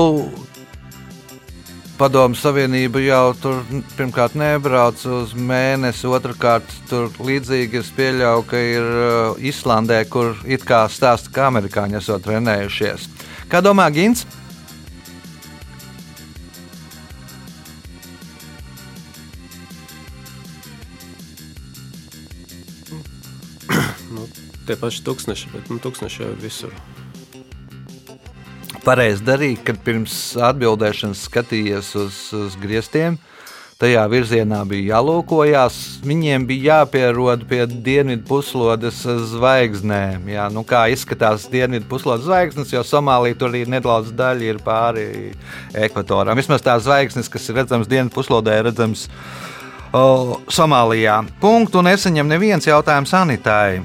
Padomu 1.94 2.34
Savienība 2.34 2.98
jau 3.04 3.34
tur 3.38 3.60
pirmkārt 3.94 4.32
nebrauc 4.34 4.98
uz 5.06 5.30
mēnesi, 5.38 6.08
otrkārt 6.10 6.66
tur 6.90 7.06
līdzīgi 7.22 7.78
es 7.78 7.90
pieļauju, 7.94 8.46
ka 8.50 8.58
ir 8.58 8.88
uh, 8.88 9.38
Islandē, 9.38 10.00
kur 10.10 10.34
it 10.42 10.66
kā 10.66 10.80
stāsta, 10.90 11.30
ka 11.30 11.46
amerikāņi 11.52 12.00
esot 12.00 12.26
trenējušies. 12.26 13.06
Kā 13.46 13.62
domā 13.62 13.86
Gins? 13.94 14.24
Nu, 24.10 24.26
tie 24.66 24.74
paši 24.82 25.06
tūkstoši, 25.06 25.54
bet 25.54 25.70
nu, 25.70 25.78
tūkstoši 25.78 26.26
jau 26.26 26.34
visur. 26.42 26.74
Pareizi 28.84 29.24
darīja, 29.24 29.62
kad 29.64 29.78
pirms 29.80 30.34
atbildēšanas 30.44 31.22
skatījos 31.24 31.94
uz, 31.96 32.16
uz 32.36 32.56
griestiem. 32.60 33.14
Tajā 33.80 34.02
virzienā 34.12 34.58
bija 34.68 34.98
jālūkojas. 34.98 35.78
Viņiem 36.04 36.44
bija 36.46 36.82
jāpierod 36.82 37.46
pie 37.48 37.62
dienvidu 37.64 38.26
puslodes 38.28 39.00
zvaigznēm. 39.32 40.28
Jā, 40.34 40.50
nu 40.52 40.66
kā 40.68 40.84
izskatās 40.92 41.48
dienvidu 41.50 41.88
puslodes 41.88 42.28
zvaigznes, 42.28 42.76
jo 42.76 42.84
Somālija 42.84 43.40
tur 43.40 43.54
arī 43.54 43.64
nedaudz 43.72 44.12
daļa 44.14 44.48
ir 44.52 44.60
pāri 44.64 45.08
ekvatoram. 45.88 46.36
Vismaz 46.36 46.62
tās 46.62 46.84
zvaigznes, 46.84 47.32
kas 47.32 47.48
ir 47.48 47.62
redzamas 47.62 47.88
dienvidu 47.88 48.14
puslodē, 48.20 48.60
ir 48.60 48.68
redzamas 48.68 49.08
o, 49.96 50.38
Somālijā. 50.52 51.22
Punktu 51.40 51.80
nesaņem 51.88 52.36
neviens 52.36 52.68
jautājums 52.68 53.16
Anitai. 53.16 53.80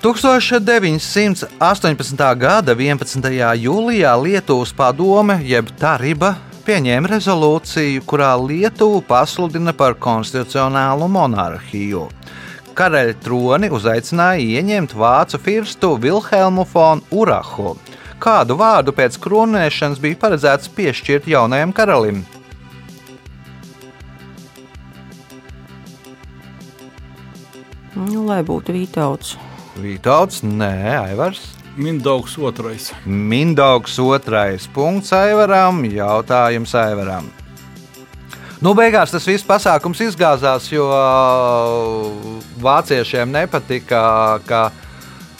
1918. 0.00 2.16
gada 2.40 2.72
11. 2.72 3.20
jūlijā 3.60 4.12
Lietuvas 4.16 4.72
padome, 4.72 5.36
jeb 5.44 5.68
Tariba, 5.76 6.40
pieņēma 6.64 7.10
rezolūciju, 7.10 8.00
kurā 8.08 8.30
Lietuvu 8.40 9.02
pasludina 9.04 9.76
par 9.76 9.92
konstitucionālu 10.00 11.04
monarhiju. 11.04 12.08
Karaļa 12.72 13.12
troni 13.20 13.68
uzaicināja 13.68 14.40
ieņemt 14.40 14.96
vācu 14.96 15.36
firstu 15.44 15.92
Vilhelmu 16.00 16.64
fonu 16.64 17.04
Urahu. 17.12 17.76
Kādu 18.16 18.56
vārdu 18.56 18.96
pēc 18.96 19.20
kronēšanas 19.20 20.00
bija 20.00 20.16
paredzēts 20.24 20.72
piešķirt 20.80 21.28
jaunajam 21.28 21.76
karalim? 21.76 22.24
Nu, 28.00 28.24
lai 28.24 28.40
būtu 28.48 28.72
Vītauts. 28.72 29.49
Vītauts, 29.80 30.42
nē, 30.44 30.74
Aivars. 31.08 31.40
Mindaugs 31.80 32.36
otrais. 32.38 32.90
Mindaugs 33.06 33.98
otrais 34.02 34.66
punkts 34.74 35.12
Aivaram, 35.16 35.84
jautājums 35.88 36.74
Aivaram. 36.76 37.30
Nu, 38.60 38.74
beigās 38.76 39.14
tas 39.14 39.24
viss 39.24 39.46
pasākums 39.46 40.02
izgāzās, 40.04 40.66
jo 40.68 40.84
uh, 40.92 42.34
vāciešiem 42.60 43.32
nepatika, 43.32 44.02
ka 44.44 44.66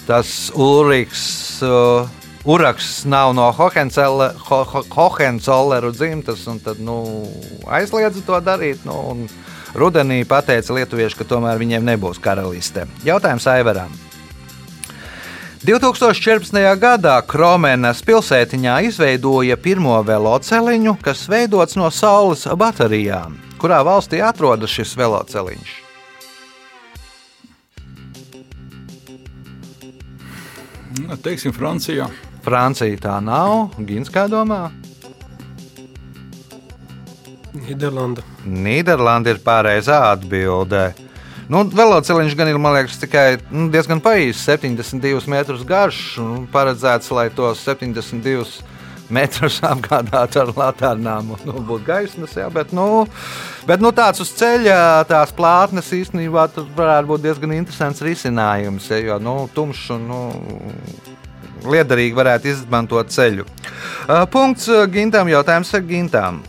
tas 0.06 0.48
Ulrichs. 0.56 1.60
Uh, 1.60 2.08
Uraks 2.48 3.02
nav 3.04 3.34
no 3.36 3.50
Hohenzolleru 3.52 4.38
ho, 4.48 4.62
ho, 4.64 5.90
dzimtas, 5.92 6.46
un 6.48 6.56
tad 6.64 6.80
nu, 6.80 7.28
aizliedza 7.68 8.24
to 8.24 8.40
darīt. 8.40 8.80
Nu, 8.88 9.28
rudenī 9.76 10.24
pateica 10.24 10.72
lietuvieši, 10.72 11.20
ka 11.20 11.28
tomēr 11.28 11.60
viņiem 11.60 11.84
nebūs 11.84 12.22
karaliste. 12.22 12.88
Jautājums 13.04 13.44
Aivaram. 13.44 13.92
2014. 15.60 16.56
gadā 16.80 17.18
Kromenas 17.28 17.98
pilsētiņā 18.06 18.78
izveidoja 18.88 19.58
pirmo 19.60 19.98
veloceliņu, 20.08 20.94
kas 21.04 21.26
veidots 21.28 21.76
no 21.76 21.90
saules 21.92 22.46
baterijām. 22.56 23.36
Kurā 23.60 23.82
valstī 23.84 24.22
atrodas 24.24 24.72
šis 24.72 24.94
veloceliņš? 24.96 25.74
Nu, 31.04 31.18
teiksim, 31.20 31.52
Francijā. 31.52 32.08
Francija 32.40 32.96
tā 33.04 33.18
nav. 33.20 33.76
Gins 33.84 34.08
kā 34.08 34.24
domā? 34.32 34.70
Nīderlanda. 37.52 38.24
Nīderlanda 38.48 39.36
ir 39.36 39.44
pareizā 39.44 40.06
atbildē. 40.14 41.09
Nu, 41.50 41.64
Veloceliņš 41.66 42.34
gan 42.38 42.48
ir 42.52 42.58
liekas, 42.62 43.00
tikai 43.02 43.40
nu, 43.50 43.66
diezgan 43.74 43.98
paīsis, 44.02 44.44
72 44.46 45.26
metrus 45.30 45.64
garš. 45.66 46.02
Nu, 46.22 46.44
paredzēts, 46.52 47.10
lai 47.10 47.26
tos 47.34 47.64
72 47.66 48.44
metrus 49.10 49.58
apgādātu 49.72 50.44
ar 50.44 50.52
laternām 50.54 51.32
un 51.34 51.42
nu, 51.48 51.56
būtu 51.58 51.82
gaismas. 51.88 52.36
Jā, 52.38 52.46
bet, 52.54 52.70
nu, 52.76 53.02
bet 53.66 53.82
nu, 53.82 53.90
tāds 53.90 54.22
uz 54.22 54.30
ceļa, 54.38 54.78
tās 55.10 55.34
plātnes 55.34 55.90
īstenībā 55.96 56.46
varētu 56.78 57.10
būt 57.10 57.26
diezgan 57.26 57.56
interesants 57.58 58.04
risinājums. 58.06 58.86
Ja, 58.94 59.00
jo 59.08 59.18
nu, 59.18 59.34
tumšs 59.56 59.90
un 59.96 60.06
nu, 60.06 60.22
liederīgi 61.66 62.14
varētu 62.14 62.54
izmantot 62.54 63.10
ceļu. 63.10 63.48
Uh, 64.06 64.22
punkts 64.30 64.70
Gintam, 64.94 65.34
jautājums 65.34 65.74
ar 65.74 65.86
Gintam. 65.90 66.42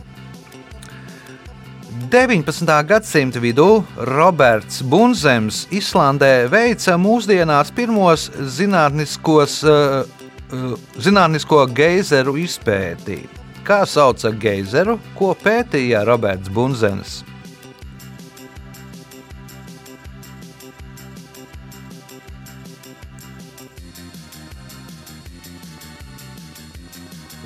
19. 2.12 2.84
gadsimta 2.84 3.40
vidū 3.40 3.86
Roberts 3.96 4.82
Bunzems 4.84 5.62
Islandē 5.72 6.44
veica 6.52 6.98
mūsdienās 7.00 7.70
pirmos 7.72 8.26
zinātniskos, 8.52 9.54
uh, 9.64 10.04
zinātnisko 11.00 11.62
geizeru 11.72 12.36
izpēti. 12.36 13.16
Kā 13.64 13.80
sauca 13.88 14.28
geizeru, 14.28 14.98
ko 15.16 15.32
pētīja 15.40 16.04
Roberts 16.04 16.52
Bunzems? 16.52 17.22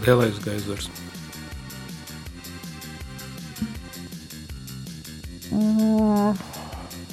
Lielais 0.02 0.42
geizers. 0.42 0.95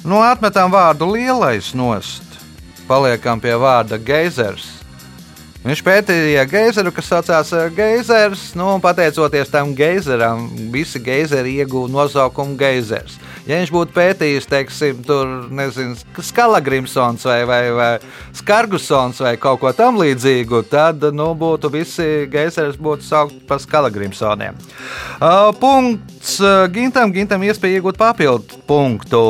Nu, 0.04 0.20
atmetam 0.20 0.72
vārdu 0.72 1.08
lielais 1.14 1.70
nost, 1.72 2.36
paliekam 2.88 3.40
pie 3.40 3.54
vārda 3.56 3.96
geizers. 3.96 4.83
Viņš 5.64 5.80
pētīja 5.80 6.42
geizeru, 6.44 6.90
kas 6.92 7.06
saucās 7.08 7.50
eh, 7.56 7.70
geizers, 7.72 8.50
nu, 8.58 8.66
un 8.74 8.82
pateicoties 8.84 9.48
tam 9.48 9.72
geizeram, 9.76 10.44
visi 10.74 11.00
geizeri 11.00 11.54
iegūta 11.62 11.92
nosaukumu 11.94 12.58
geizers. 12.60 13.16
Ja 13.48 13.56
viņš 13.62 13.72
būtu 13.72 13.96
pētījis, 13.96 14.48
teiksim, 14.48 15.00
tur, 15.08 15.48
nezinu, 15.52 15.96
Skalagrimsons 16.20 17.24
vai, 17.28 17.40
vai, 17.48 17.62
vai 17.76 17.90
Skargusons 18.36 19.24
vai 19.24 19.34
kaut 19.40 19.62
ko 19.64 19.72
tamlīdzīgu, 19.72 20.62
tad 20.68 21.08
nu, 21.16 21.32
būtu 21.40 21.72
visi 21.72 22.08
geizeri 22.32 22.76
būtu 22.76 23.08
saukti 23.08 23.40
par 23.48 23.64
Skalagrimsoniem. 23.64 24.60
Uh, 25.16 25.48
punkts 25.60 26.38
uh, 26.44 26.66
Gintam, 26.72 27.12
Gintam 27.16 27.44
iespēja 27.48 27.80
iegūt 27.80 28.00
papildu 28.00 28.64
punktu. 28.68 29.22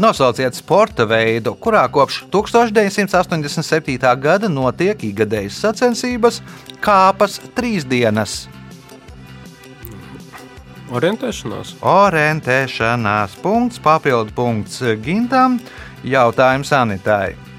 Nosauciet 0.00 0.56
sporta 0.56 1.04
veidu, 1.04 1.52
kurā 1.60 1.82
kopš 1.92 2.22
1987. 2.32 3.98
gada 4.16 4.48
notiek 4.48 5.04
ikgadējas 5.04 5.58
sacensības 5.66 6.40
kāpas 6.80 7.36
trīs 7.52 7.84
dienas. 7.84 8.46
Orientēšanās. 10.92 11.76
Orientēšanās 11.84 13.36
punkts, 13.44 13.80
papildu 13.84 14.32
punkts 14.36 14.80
Gintam, 15.04 15.60
jautājums 16.04 16.72
Anitai. 16.76 17.51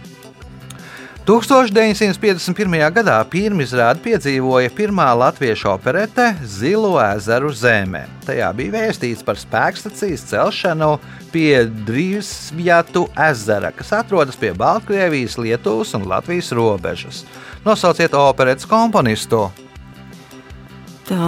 1951. 1.23 2.73
gadā 2.91 3.15
pirmizrādi 3.31 4.01
piedzīvoja 4.03 4.67
pirmā 4.75 5.05
latviešu 5.15 5.69
operete 5.71 6.25
Zilo 6.43 6.97
ezeru 6.99 7.47
zemē. 7.55 8.01
Tajā 8.27 8.49
bija 8.57 8.73
vēstīts 8.73 9.23
par 9.23 9.39
spēkstacijas 9.39 10.25
celšanu 10.33 10.97
pie 11.31 11.63
Drīvsvjatu 11.87 13.05
ezera, 13.29 13.71
kas 13.71 13.93
atrodas 13.95 14.35
pie 14.35 14.51
Baltkrievijas, 14.51 15.39
Lietuvas 15.39 15.95
un 15.95 16.09
Latvijas 16.11 16.51
robežas. 16.51 17.23
Nosauciet 17.63 18.19
operetes 18.19 18.67
komponistu. 18.67 19.45
Tā, 21.07 21.23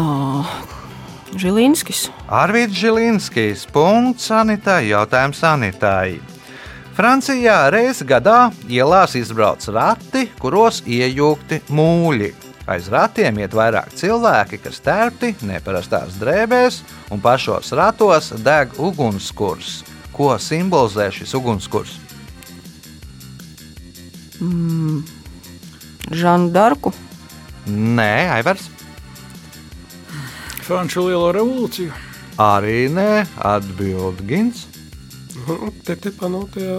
Žilinskis. 1.39 2.09
Arvīds 2.27 2.75
Žilinskis. 2.75 3.63
Punkts 3.71 4.27
Sanitai. 4.27 4.89
Jautājums 4.91 5.39
Sanitai. 5.39 6.34
Francijā 6.95 7.57
reizes 7.73 8.05
gadā 8.07 8.53
ielās 8.71 9.17
izbrauc 9.19 9.65
rati, 9.75 10.29
kuros 10.39 10.77
iejūgti 10.87 11.59
mūļi. 11.67 12.29
Aiz 12.71 12.87
ratiem 12.89 13.41
iet 13.43 13.53
vairāk 13.53 13.91
cilvēki, 13.99 14.61
kas 14.63 14.79
tērpti 14.85 15.33
neparastās 15.45 16.15
drēbēs, 16.21 16.79
un 17.11 17.19
pašos 17.21 17.73
ratos 17.75 18.31
deg 18.45 18.71
ugunskurs. 18.79 19.81
Ko 20.15 20.31
simbolizē 20.39 21.09
šis 21.11 21.35
ugunskurs? 21.35 21.97
Mm. 24.39 25.03
Žanu 26.15 26.47
Darku. 26.55 26.93
Nē, 27.67 28.29
Aivars. 28.37 28.69
Franču 30.63 31.09
lielo 31.09 31.27
revolūciju. 31.35 31.91
Arī 32.39 32.87
nē, 32.87 33.25
atbild 33.51 34.23
Gins. 34.27 34.63
Nu, 35.35 35.71
te 35.83 35.97
tipā 35.99 36.29
no 36.31 36.45
tie 36.53 36.69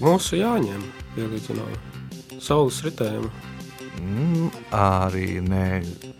mūsu 0.00 0.40
jāņem 0.40 0.80
pielīdzinājumi. 1.16 2.40
Saules 2.40 2.80
ritējumu. 2.86 3.28
Mm, 4.00 4.48
arī 4.76 5.38
nē. 5.44 5.68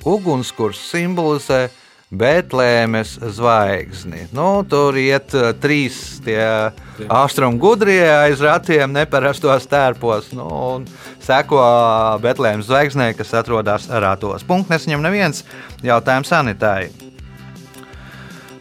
Ugunskurs 0.07 0.81
simbolizē 0.91 1.67
Betlēmes 2.07 3.17
zvaigzni. 3.35 4.29
Nu, 4.37 4.63
tur 4.71 4.95
iet 5.01 5.33
uh, 5.35 5.49
trīs 5.59 6.21
austrumu 7.09 7.59
gudrie 7.59 8.05
aiz 8.07 8.41
ratiem, 8.45 8.93
neparastos 8.95 9.67
tērpos. 9.73 10.31
Nu, 10.37 10.47
un 10.77 10.87
seko 11.25 11.59
Betlēmes 12.23 12.69
zvaigznē, 12.69 13.11
kas 13.19 13.35
atrodas 13.41 13.89
ratos. 13.91 14.47
Punkts 14.47 14.71
nesaņem 14.71 15.03
neviens 15.09 15.43
jautājums 15.85 16.31
sanitārai. 16.31 17.06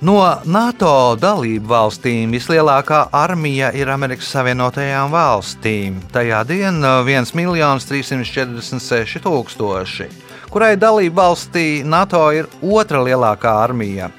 No 0.05 0.19
NATO 0.45 1.15
dalību 1.17 1.65
valstīm 1.71 2.33
vislielākā 2.35 3.07
armija 3.15 3.71
ir 3.73 3.89
Amerikas 3.89 4.27
Savienotajām 4.35 5.09
valstīm. 5.09 5.95
Tajā 6.13 6.43
dienā 6.45 6.91
1 7.07 7.31
346 7.31 9.23
tūkstoši, 9.23 10.07
kurai 10.51 10.75
dalību 10.77 11.15
valstī 11.17 11.65
NATO 11.87 12.21
ir 12.37 12.51
otra 12.61 13.01
lielākā 13.07 13.55
armija. 13.63 14.11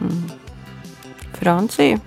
Mm. 0.00 0.24
Francija. 1.42 2.00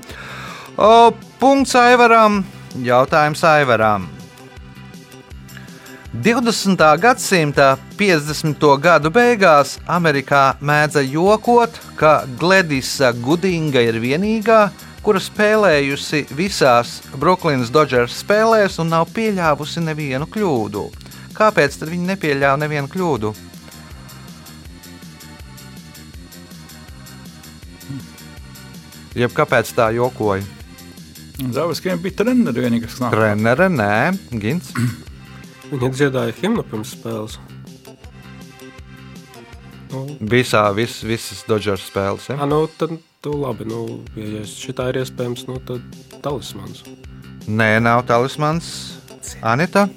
O, 0.77 1.11
punkts 1.39 1.75
Aivaram. 1.77 2.45
Jautājums 2.81 3.43
Aivaram. 3.45 4.09
20. 6.13 6.77
gadsimta 7.01 7.71
50. 7.97 8.77
gadu 8.77 9.09
beigās 9.09 9.79
Amerikā 9.89 10.53
mēdza 10.61 11.01
jokot, 11.01 11.73
ka 11.97 12.27
Gledisa 12.37 13.09
Gudinga 13.17 13.81
ir 13.81 13.97
vienīgā, 13.97 14.69
kura 15.01 15.19
spēlējusi 15.19 16.27
visās 16.37 17.01
Brooklynas 17.17 17.73
Dodgers 17.73 18.21
spēlēs 18.21 18.77
un 18.79 18.93
nav 18.93 19.09
pieļāvusi 19.15 19.81
nevienu 19.81 20.29
kļūdu. 20.29 21.02
Kāpēc 21.33 21.79
tad 21.81 21.89
viņi 21.89 22.11
nepieļāva 22.13 22.59
nevienu 22.61 22.89
kļūdu? 22.93 23.33
Jeb 29.17 29.33
kāpēc 29.37 29.69
tā 29.77 29.91
jokoja? 29.93 30.45
Zaviskiem 31.53 31.99
bija 32.01 32.21
treneri 32.21 32.63
vienīgi, 32.65 32.87
kas 32.87 32.99
nāk. 33.01 33.13
Trenere, 33.13 33.67
nē, 33.69 33.93
Gins. 34.41 34.69
Viņi 35.71 35.89
dziedāja 35.97 36.33
himnu 36.37 36.65
pirms 36.69 36.93
spēles. 36.93 37.39
Nu, 39.93 40.03
Visā, 40.33 40.63
vis, 40.73 40.99
visas 41.05 41.43
Dodgers 41.49 41.85
spēles. 41.89 42.29
Ja? 42.29 42.39
a, 42.41 42.49
nu, 42.49 42.63
tad, 42.77 42.95
tu, 43.21 43.33
labi, 43.37 43.67
nu, 43.69 43.83
ja 44.17 44.39
ja 44.39 44.45
šitā 44.49 44.89
ir 44.89 45.03
iespējams, 45.03 45.45
nu, 45.49 45.59
tad 45.65 45.81
talismans. 46.25 46.85
Nē, 47.45 47.75
nav 47.85 48.05
talismans. 48.09 48.71
Anita. 49.45 49.87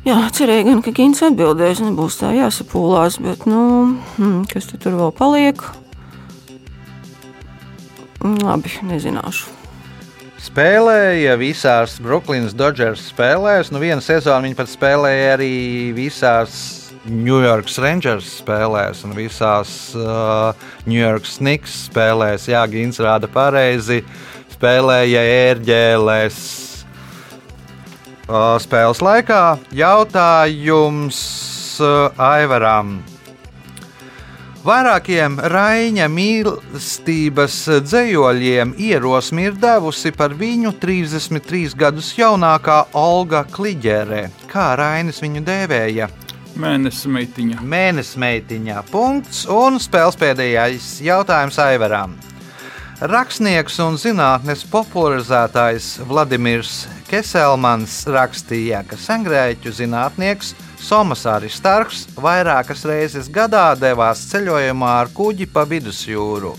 Jā, 0.00 0.16
cerēju 0.32 0.64
gan, 0.64 0.78
ka 0.80 0.94
Gins 0.96 1.20
atbildēs, 1.26 1.82
nebūs 1.84 2.16
tā 2.22 2.30
jāsapūlās, 2.32 3.18
bet, 3.20 3.44
nu, 3.44 3.98
hmm, 4.16 4.46
kas 4.48 4.70
tur 4.72 4.96
vēl 4.96 5.10
paliek? 5.12 5.60
Mm, 8.24 8.38
Labi, 8.44 8.72
nezināšu. 8.88 9.56
Spēlēja 10.40 11.34
visās 11.36 11.98
Brooklynas 12.00 12.54
Dodgers 12.56 13.10
spēlēs. 13.10 13.68
Nu, 13.68 13.80
vienu 13.82 14.00
sezonu 14.00 14.48
viņi 14.48 14.56
pat 14.56 14.72
spēlēja 14.72 15.34
arī 15.34 15.52
visās 15.92 16.54
New 17.04 17.42
York 17.44 17.68
Rangers 17.80 18.38
spēlēs 18.40 19.04
un 19.04 19.12
visās 19.16 19.92
uh, 19.96 20.56
New 20.88 20.96
York 20.96 21.28
Snigs 21.28 21.76
spēlēs. 21.90 22.48
Jā, 22.48 22.64
Gins 22.72 23.00
rāda 23.04 23.28
pareizi. 23.28 24.00
Spēlēja 24.56 25.28
ērģēlēs. 25.28 26.69
Spēles 28.30 29.00
laikā 29.02 29.58
jautājums 29.74 31.16
Aivaram. 32.14 33.00
Vairākiem 34.60 35.38
Raina 35.50 36.04
mīlestības 36.12 37.56
dzējoļiem 37.88 38.74
ierosmi 38.78 39.48
ir 39.48 39.56
devusi 39.58 40.12
par 40.14 40.36
viņu 40.38 40.74
33 40.78 41.74
gadus 41.80 42.12
jaunākā 42.18 42.76
Olga 43.00 43.42
Kliģere. 43.50 44.28
Kā 44.52 44.68
Rainis 44.78 45.18
viņu 45.24 45.42
dēvēja? 45.48 46.10
Mēnesis 46.60 47.08
meitiņa. 47.10 47.64
Mēnesmeitiņā 47.64 48.84
punkts 48.92 49.46
un 49.50 49.80
spēles 49.82 50.20
pēdējais 50.20 51.00
jautājums 51.02 51.58
Aivaram. 51.66 52.14
Rakstnieks 53.00 53.80
un 53.80 53.96
zinātnes 53.98 54.66
popularizētājs 54.68 55.94
Vladimirs 56.04 56.82
Keselmans 57.10 58.04
rakstīja, 58.06 58.84
ka 58.86 58.94
sengrēķu 58.94 59.72
zinātnieks 59.74 60.52
Somas 60.78 61.24
Aristarks 61.26 62.04
vairākas 62.14 62.84
reizes 62.86 63.26
gadā 63.34 63.72
devās 63.74 64.22
ceļojumā 64.30 64.92
ar 65.00 65.10
kuģi 65.16 65.48
pa 65.50 65.64
vidusjūru, 65.66 66.52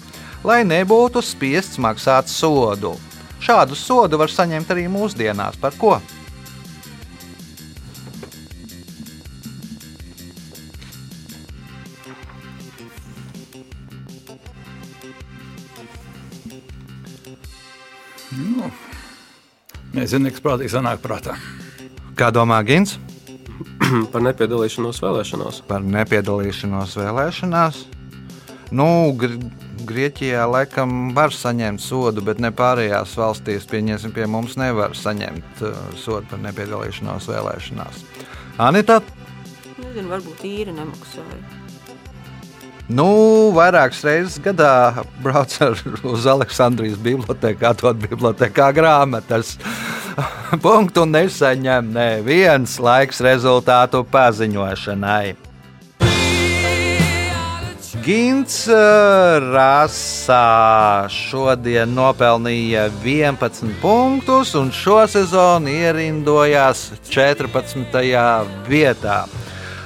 lai 0.43 0.65
nebūtu 0.67 1.23
spiests 1.23 1.79
maksāt 1.79 2.27
sodu. 2.27 2.97
Šādu 3.39 3.79
sodu 3.79 4.19
var 4.19 4.33
saņemt 4.33 4.75
arī 4.75 4.89
mūsdienās. 4.91 5.55
Par 5.55 5.77
ko? 5.79 6.01
Nezinu, 19.95 20.31
kas 20.31 20.43
prātīgi 20.43 20.71
sanāk 20.71 21.01
prātā. 21.03 21.35
Kā 22.15 22.29
domā 22.33 22.61
Gins 22.67 22.97
Par 24.13 24.23
nepiedalīšanos 24.23 25.01
vēlēšanās. 25.03 25.63
par 25.67 25.83
nepiedalīšanos 25.83 26.95
vēlēšanās? 27.01 27.83
Nu, 28.71 28.87
Gr 29.19 29.35
Grieķijā 29.81 30.43
laikam 30.45 31.09
var 31.17 31.33
saņemt 31.33 31.81
sodu, 31.81 32.21
bet 32.21 32.39
ne 32.39 32.51
pārējās 32.53 33.15
valstīs. 33.17 33.65
Pieņemsim, 33.67 34.13
pie 34.13 34.27
mums 34.29 34.53
nevar 34.61 34.93
saņemt 34.95 35.63
uh, 35.65 35.79
sodu 35.97 36.29
par 36.29 36.39
nepiedalīšanos 36.45 37.27
vēlēšanās. 37.31 38.03
Anita, 38.61 38.99
Nezinu, 39.81 40.11
varbūt 40.13 40.45
īri 40.45 40.75
nemaksāja. 40.77 41.60
Nu, 42.91 43.51
vairākas 43.55 44.01
reizes 44.05 44.39
gadā 44.43 45.03
brauc 45.23 45.53
ar, 45.63 45.77
uz 46.07 46.25
Aleksandrijas 46.29 46.99
biblioteku, 47.01 47.65
atved 47.71 48.01
bibliotekā 48.07 48.71
grāmatas. 48.75 49.55
Punktu 50.65 51.05
nesaņem 51.07 51.93
neviens 51.95 52.75
laiks 52.83 53.23
rezultātu 53.23 54.03
paziņošanai. 54.11 55.51
Gins 58.01 58.63
uh, 58.65 59.37
Rasā 59.53 61.05
šodien 61.13 61.91
nopelnīja 61.93 62.87
11 63.03 63.75
punktus 63.83 64.55
un 64.57 64.71
šo 64.73 65.03
sezonu 65.11 65.69
ierindojās 65.69 66.87
14. 67.11 68.01
vietā. 68.65 69.19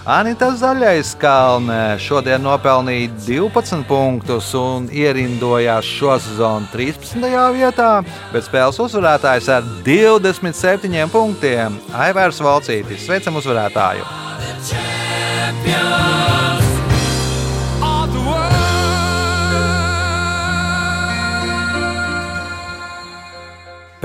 Anita 0.06 0.52
Zaļais 0.54 1.16
Kalnē 1.18 1.96
šodien 1.98 2.44
nopelnīja 2.46 3.10
12 3.26 3.88
punktus 3.90 4.52
un 4.54 4.84
ierindojās 4.94 5.88
šo 5.90 6.14
sezonu 6.22 6.68
13. 6.70 7.24
vietā, 7.56 8.04
bet 8.30 8.46
spēles 8.46 8.78
uzvarētājs 8.86 9.48
ar 9.50 9.66
27 9.88 11.10
punktiem- 11.10 11.80
Aivārs 12.06 12.38
Valcītis. 12.38 13.02
Sveicam 13.02 13.42
uzvarētāju! 13.42 14.06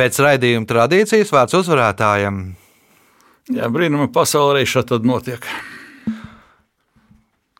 Pēc 0.01 0.23
raidījuma 0.25 0.65
tradīcijas 0.65 1.29
vārds 1.29 1.59
uzvarētājam. 1.61 2.41
Jā, 3.53 3.69
brīnuma 3.69 4.09
pasaulē 4.09 4.63
arī 4.63 4.65
šādi 4.65 5.05
notiek. 5.05 5.45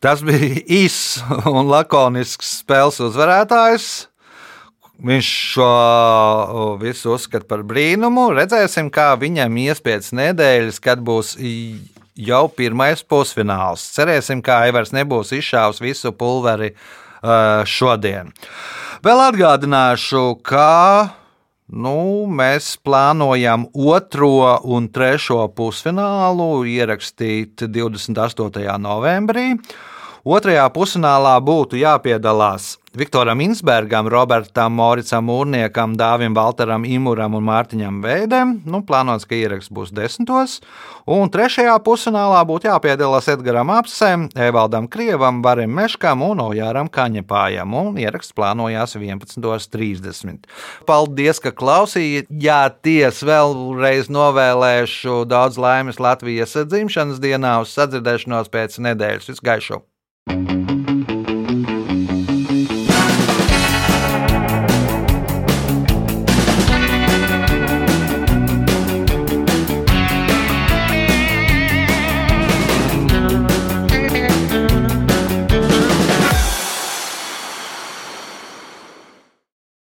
Tas 0.01 0.23
bija 0.25 0.63
īss 0.65 1.19
un 1.45 1.69
lakonisks 1.69 2.55
spēles 2.63 2.97
uzvarētājs. 3.05 3.89
Viņš 5.01 5.27
šo 5.53 5.67
visu 6.81 7.15
uzskata 7.15 7.45
par 7.49 7.61
brīnumu. 7.65 8.27
Redzēsim, 8.37 8.89
kā 8.93 9.11
viņam 9.21 9.55
ies 9.61 9.81
pēc 9.81 10.11
nedēļas, 10.17 10.81
kad 10.81 11.01
būs 11.05 11.35
jau 12.17 12.43
pirmais 12.53 13.01
pusfināls. 13.01 13.85
Cerēsim, 13.95 14.43
ka 14.45 14.63
Aivars 14.67 14.93
nebūs 14.93 15.33
izšāvis 15.37 15.81
visu 15.81 16.13
pulveri 16.13 16.73
uh, 16.73 17.61
šodien. 17.65 18.33
Vēl 19.05 19.25
atgādināšu, 19.29 20.27
ka 20.45 21.17
Nu, 21.71 22.27
mēs 22.27 22.73
plānojam 22.83 23.61
otro 23.71 24.57
un 24.67 24.89
trešo 24.91 25.45
pusfinālu 25.55 26.65
ierakstīt 26.67 27.63
28. 27.63 28.65
novembrī. 28.83 29.45
Otrajā 30.21 30.67
pusfinālā 30.69 31.33
būtu 31.41 31.79
jāpiedalās 31.81 32.75
Viktoram 32.93 33.39
Insbergam, 33.39 34.09
Robertam 34.11 34.73
Moricam, 34.75 35.23
Mūrniekam, 35.25 35.93
Dāvim 35.95 36.35
Valteram, 36.35 36.83
Imuram 36.83 37.37
un 37.39 37.45
Mārtiņam 37.47 38.01
Veidem. 38.03 38.49
Nu, 38.67 38.81
plānots, 38.83 39.23
ka 39.23 39.37
ieraksts 39.37 39.71
būs 39.71 39.93
desmitos. 39.95 40.57
Un 41.07 41.31
trešajā 41.31 41.77
pusfinālā 41.85 42.41
būtu 42.49 42.67
jāpiedalās 42.67 43.29
Edgaram 43.31 43.71
Apsem, 43.71 44.25
Evaldam 44.35 44.89
Krievam, 44.91 45.39
Varim 45.41 45.71
Meškam 45.71 46.25
un 46.27 46.43
Ojāram 46.43 46.91
Kaņepājam. 46.91 47.77
Un 47.79 47.95
ieraksts 48.03 48.35
plānojās 48.35 48.97
11.30. 48.99 50.49
Paldies, 50.89 51.39
ka 51.39 51.53
klausījāties! 51.55 53.23
Vēlreiz 53.31 54.11
novēlēšu 54.11 55.23
daudz 55.31 55.55
laimes 55.57 56.03
Latvijas 56.03 56.59
dzimšanas 56.59 57.23
dienā 57.23 57.55
uz 57.63 57.71
sadzirdēšanos 57.79 58.51
pēc 58.51 58.77
nedēļas. 58.83 59.31
Visu 59.31 59.47
gaišu! 59.47 59.81
Thank 60.27 60.51
you 60.51 60.60